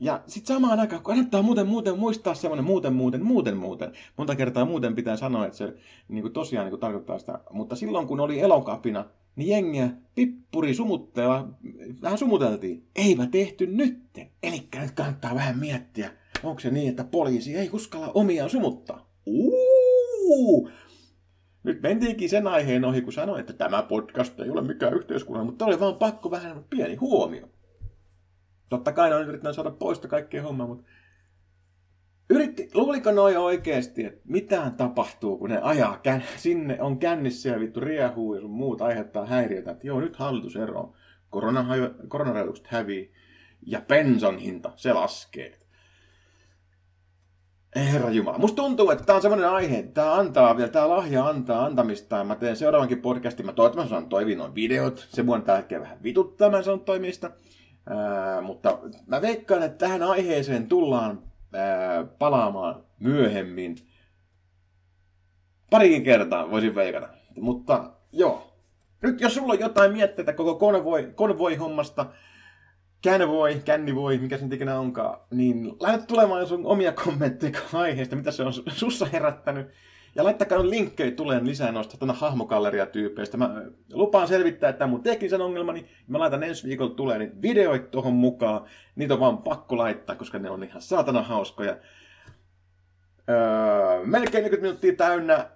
Ja 0.00 0.22
sitten 0.26 0.54
samaan 0.54 0.80
aikaan, 0.80 1.02
kannattaa 1.02 1.42
muuten 1.42 1.66
muuten 1.66 1.98
muistaa 1.98 2.34
semmoinen 2.34 2.64
muuten 2.64 2.92
muuten 2.92 3.24
muuten 3.24 3.56
muuten. 3.56 3.92
Monta 4.16 4.36
kertaa 4.36 4.64
muuten 4.64 4.94
pitää 4.94 5.16
sanoa, 5.16 5.46
että 5.46 5.58
se 5.58 5.74
niin 6.08 6.22
kuin 6.22 6.32
tosiaan 6.32 6.64
niin 6.64 6.70
kuin 6.70 6.80
tarkoittaa 6.80 7.18
sitä. 7.18 7.40
Mutta 7.50 7.76
silloin 7.76 8.06
kun 8.06 8.20
oli 8.20 8.40
elokapina, 8.40 9.04
niin 9.36 9.48
jengiä 9.48 9.90
pippuri 10.14 10.74
sumutteella 10.74 11.48
vähän 12.02 12.18
sumuteltiin. 12.18 12.86
Eivä 12.96 13.26
tehty 13.26 13.66
nytten. 13.66 14.30
Eli 14.42 14.68
nyt 14.74 14.90
kannattaa 14.90 15.34
vähän 15.34 15.58
miettiä, 15.58 16.10
onko 16.42 16.60
se 16.60 16.70
niin, 16.70 16.88
että 16.88 17.04
poliisi 17.04 17.56
ei 17.56 17.70
uskalla 17.72 18.10
omiaan 18.14 18.50
sumuttaa. 18.50 19.10
Uuu! 19.26 20.70
Nyt 21.64 21.82
mentiinkin 21.82 22.28
sen 22.28 22.46
aiheen 22.46 22.84
ohi, 22.84 23.02
kun 23.02 23.12
sanoin, 23.12 23.40
että 23.40 23.52
tämä 23.52 23.82
podcast 23.82 24.40
ei 24.40 24.50
ole 24.50 24.62
mikään 24.62 24.94
yhteiskunnan, 24.94 25.46
mutta 25.46 25.64
oli 25.64 25.80
vaan 25.80 25.94
pakko 25.94 26.30
vähän 26.30 26.64
pieni 26.70 26.94
huomio. 26.94 27.48
Totta 28.68 28.92
kai 28.92 29.14
on 29.14 29.28
yrittänyt 29.28 29.56
saada 29.56 29.70
poista 29.70 30.08
kaikkea 30.08 30.42
hommaa, 30.42 30.66
mutta 30.66 30.84
Yritti, 32.32 32.70
luuliko 32.74 33.12
noi 33.12 33.36
oikeesti, 33.36 34.04
että 34.04 34.20
mitään 34.24 34.74
tapahtuu, 34.74 35.38
kun 35.38 35.50
ne 35.50 35.58
ajaa 35.62 35.98
kän, 35.98 36.24
sinne, 36.36 36.82
on 36.82 36.98
kännissä 36.98 37.48
ja 37.48 37.60
vittu 37.60 37.80
riehuu 37.80 38.34
ja 38.34 38.40
sun 38.40 38.50
muut 38.50 38.82
aiheuttaa 38.82 39.26
häiriötä, 39.26 39.70
että 39.70 39.86
joo, 39.86 40.00
nyt 40.00 40.16
hallitus 40.16 40.56
eroo, 40.56 40.94
koronarajoitukset 42.08 42.66
hävii 42.66 43.12
ja 43.66 43.80
pensan 43.80 44.38
hinta, 44.38 44.72
se 44.76 44.92
laskee. 44.92 45.58
Herra 47.76 48.10
Jumala. 48.10 48.38
Musta 48.38 48.56
tuntuu, 48.56 48.90
että 48.90 49.04
tämä 49.04 49.16
on 49.16 49.22
semmoinen 49.22 49.48
aihe, 49.48 49.78
että 49.78 49.94
tämä 49.94 50.14
antaa 50.14 50.56
vielä, 50.56 50.70
tämä 50.70 50.88
lahja 50.88 51.26
antaa 51.26 51.64
antamista. 51.64 52.24
Mä 52.24 52.36
teen 52.36 52.56
seuraavankin 52.56 53.02
podcastin. 53.02 53.46
Mä 53.46 53.52
toivon, 53.52 53.82
että 53.84 53.94
mä 53.94 54.06
toimia 54.06 54.36
noin 54.36 54.54
videot. 54.54 55.08
Se 55.10 55.22
mua 55.22 55.40
tällä 55.40 55.58
hetkellä 55.58 55.82
vähän 55.82 56.02
vituttaa, 56.02 56.50
mä 56.50 56.62
saan 56.62 56.80
toimista. 56.80 57.30
Ää, 57.86 58.40
mutta 58.40 58.78
mä 59.06 59.22
veikkaan, 59.22 59.62
että 59.62 59.78
tähän 59.78 60.02
aiheeseen 60.02 60.66
tullaan 60.66 61.31
palaamaan 62.18 62.84
myöhemmin. 62.98 63.76
Parikin 65.70 66.04
kertaa 66.04 66.50
voisin 66.50 66.74
veikata. 66.74 67.08
Mutta 67.40 67.92
joo. 68.12 68.52
Nyt 69.02 69.20
jos 69.20 69.34
sulla 69.34 69.52
on 69.52 69.60
jotain 69.60 69.92
mietteitä 69.92 70.32
koko 70.32 70.54
konvoi, 70.54 71.12
konvoi-hommasta, 71.14 72.06
voi, 73.28 73.62
känni 73.64 73.94
voi, 73.94 74.18
mikä 74.18 74.38
sen 74.38 74.52
ikinä 74.52 74.78
onkaan, 74.78 75.18
niin 75.30 75.76
laita 75.80 76.06
tulemaan 76.06 76.46
sun 76.46 76.66
omia 76.66 76.92
kommentteja 76.92 77.60
aiheesta, 77.72 78.16
mitä 78.16 78.30
se 78.30 78.42
on 78.42 78.52
sussa 78.68 79.06
herättänyt. 79.06 79.66
Ja 80.14 80.24
laittakaa 80.24 80.70
linkkejä 80.70 81.10
tulee 81.10 81.44
lisää 81.44 81.72
noista 81.72 81.96
tuonne 81.96 82.14
hahmokalleria-tyypeistä. 82.14 83.36
Mä 83.36 83.62
lupaan 83.92 84.28
selvittää 84.28 84.70
että 84.70 84.86
mun 84.86 85.02
teknisen 85.02 85.40
ongelmani. 85.40 85.86
Mä 86.06 86.18
laitan 86.18 86.42
ensi 86.42 86.68
viikolla 86.68 86.94
tulee 86.94 87.18
niin 87.18 87.42
videoit 87.42 87.90
tuohon 87.90 88.12
mukaan. 88.12 88.64
Niitä 88.96 89.14
on 89.14 89.20
vaan 89.20 89.38
pakko 89.38 89.76
laittaa, 89.76 90.16
koska 90.16 90.38
ne 90.38 90.50
on 90.50 90.64
ihan 90.64 90.82
saatana 90.82 91.22
hauskoja. 91.22 91.76
Öö, 93.28 94.04
melkein 94.04 94.44
40 94.44 94.62
minuuttia 94.62 94.96
täynnä. 94.96 95.50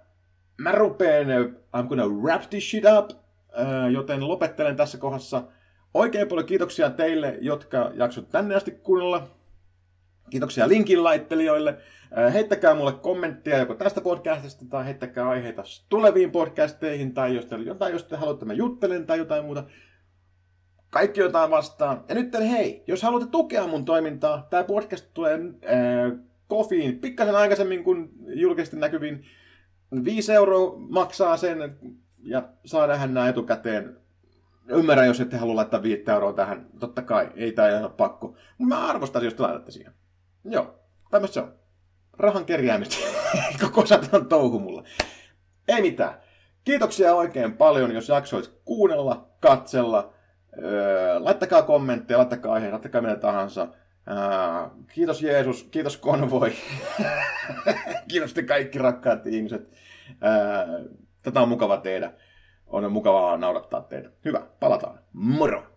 Mä 0.57 0.71
rupeen, 0.71 1.27
I'm 1.77 1.87
gonna 1.87 2.07
wrap 2.07 2.41
this 2.49 2.69
shit 2.69 2.83
up. 2.97 3.09
Öö, 3.59 3.89
joten 3.89 4.27
lopettelen 4.27 4.75
tässä 4.75 4.97
kohdassa. 4.97 5.43
Oikein 5.93 6.27
paljon 6.27 6.45
kiitoksia 6.45 6.89
teille, 6.89 7.37
jotka 7.41 7.91
jaksot 7.93 8.29
tänne 8.29 8.55
asti 8.55 8.71
kuunnella. 8.71 9.36
Kiitoksia 10.29 10.67
linkin 10.67 11.03
laittelijoille. 11.03 11.77
Heittäkää 12.33 12.75
mulle 12.75 12.91
kommenttia 12.91 13.57
joko 13.57 13.73
tästä 13.73 14.01
podcastista 14.01 14.65
tai 14.69 14.85
heittäkää 14.85 15.29
aiheita 15.29 15.63
tuleviin 15.89 16.31
podcasteihin 16.31 17.13
tai 17.13 17.35
jos 17.35 17.45
teillä 17.45 17.65
jotain, 17.65 17.93
jos 17.93 18.03
te 18.03 18.15
haluatte 18.15 18.45
mä 18.45 18.53
juttelen 18.53 19.05
tai 19.05 19.17
jotain 19.17 19.45
muuta. 19.45 19.63
Kaikki 20.89 21.19
jotain 21.19 21.51
vastaan. 21.51 22.03
Ja 22.09 22.15
nyt 22.15 22.33
hei, 22.33 22.83
jos 22.87 23.03
haluatte 23.03 23.31
tukea 23.31 23.67
mun 23.67 23.85
toimintaa, 23.85 24.47
tämä 24.49 24.63
podcast 24.63 25.05
tulee 25.13 25.33
äh, 25.35 26.19
kofiin 26.47 26.99
pikkasen 26.99 27.35
aikaisemmin 27.35 27.83
kuin 27.83 28.09
julkisesti 28.27 28.77
näkyviin. 28.77 29.25
5 30.03 30.33
euroa 30.33 30.75
maksaa 30.77 31.37
sen 31.37 31.77
ja 32.23 32.49
saa 32.65 32.87
nähdä 32.87 33.07
nämä 33.07 33.29
etukäteen. 33.29 33.97
Ymmärrän, 34.69 35.07
jos 35.07 35.19
ette 35.19 35.37
halua 35.37 35.55
laittaa 35.55 35.83
5 35.83 36.03
euroa 36.11 36.33
tähän. 36.33 36.67
Totta 36.79 37.01
kai, 37.01 37.29
ei 37.35 37.51
tämä 37.51 37.79
ole 37.79 37.89
pakko. 37.89 38.27
Mutta 38.57 38.75
mä 38.75 38.87
arvostaisin, 38.87 39.27
jos 39.27 39.33
te 39.33 39.43
laitatte 39.43 39.71
siihen. 39.71 39.93
Joo, 40.49 40.79
tämmöistä 41.11 41.33
se 41.39 41.41
on 41.41 41.53
rahan 42.17 42.45
kerjäämistä. 42.45 42.95
Koko 43.61 43.85
satan 43.85 44.25
touhu 44.25 44.59
mulla. 44.59 44.83
Ei 45.67 45.81
mitään. 45.81 46.13
Kiitoksia 46.63 47.15
oikein 47.15 47.57
paljon, 47.57 47.91
jos 47.91 48.09
jaksoit 48.09 48.53
kuunnella, 48.65 49.29
katsella. 49.39 50.13
Öö, 50.63 51.23
laittakaa 51.23 51.61
kommentteja, 51.61 52.17
laittakaa 52.17 52.53
aiheita, 52.53 52.73
laittakaa 52.73 53.01
mitä 53.01 53.15
tahansa. 53.15 53.67
Öö, 54.07 54.15
kiitos 54.93 55.21
Jeesus, 55.21 55.63
kiitos 55.63 55.97
konvoi. 55.97 56.53
kiitos 58.09 58.33
te 58.33 58.43
kaikki 58.43 58.77
rakkaat 58.77 59.27
ihmiset. 59.27 59.71
Öö, 60.23 60.89
tätä 61.21 61.41
on 61.41 61.49
mukava 61.49 61.77
tehdä. 61.77 62.11
On 62.67 62.91
mukavaa 62.91 63.37
naurattaa 63.37 63.81
teitä. 63.81 64.09
Hyvä, 64.25 64.41
palataan. 64.59 64.99
Moro! 65.13 65.67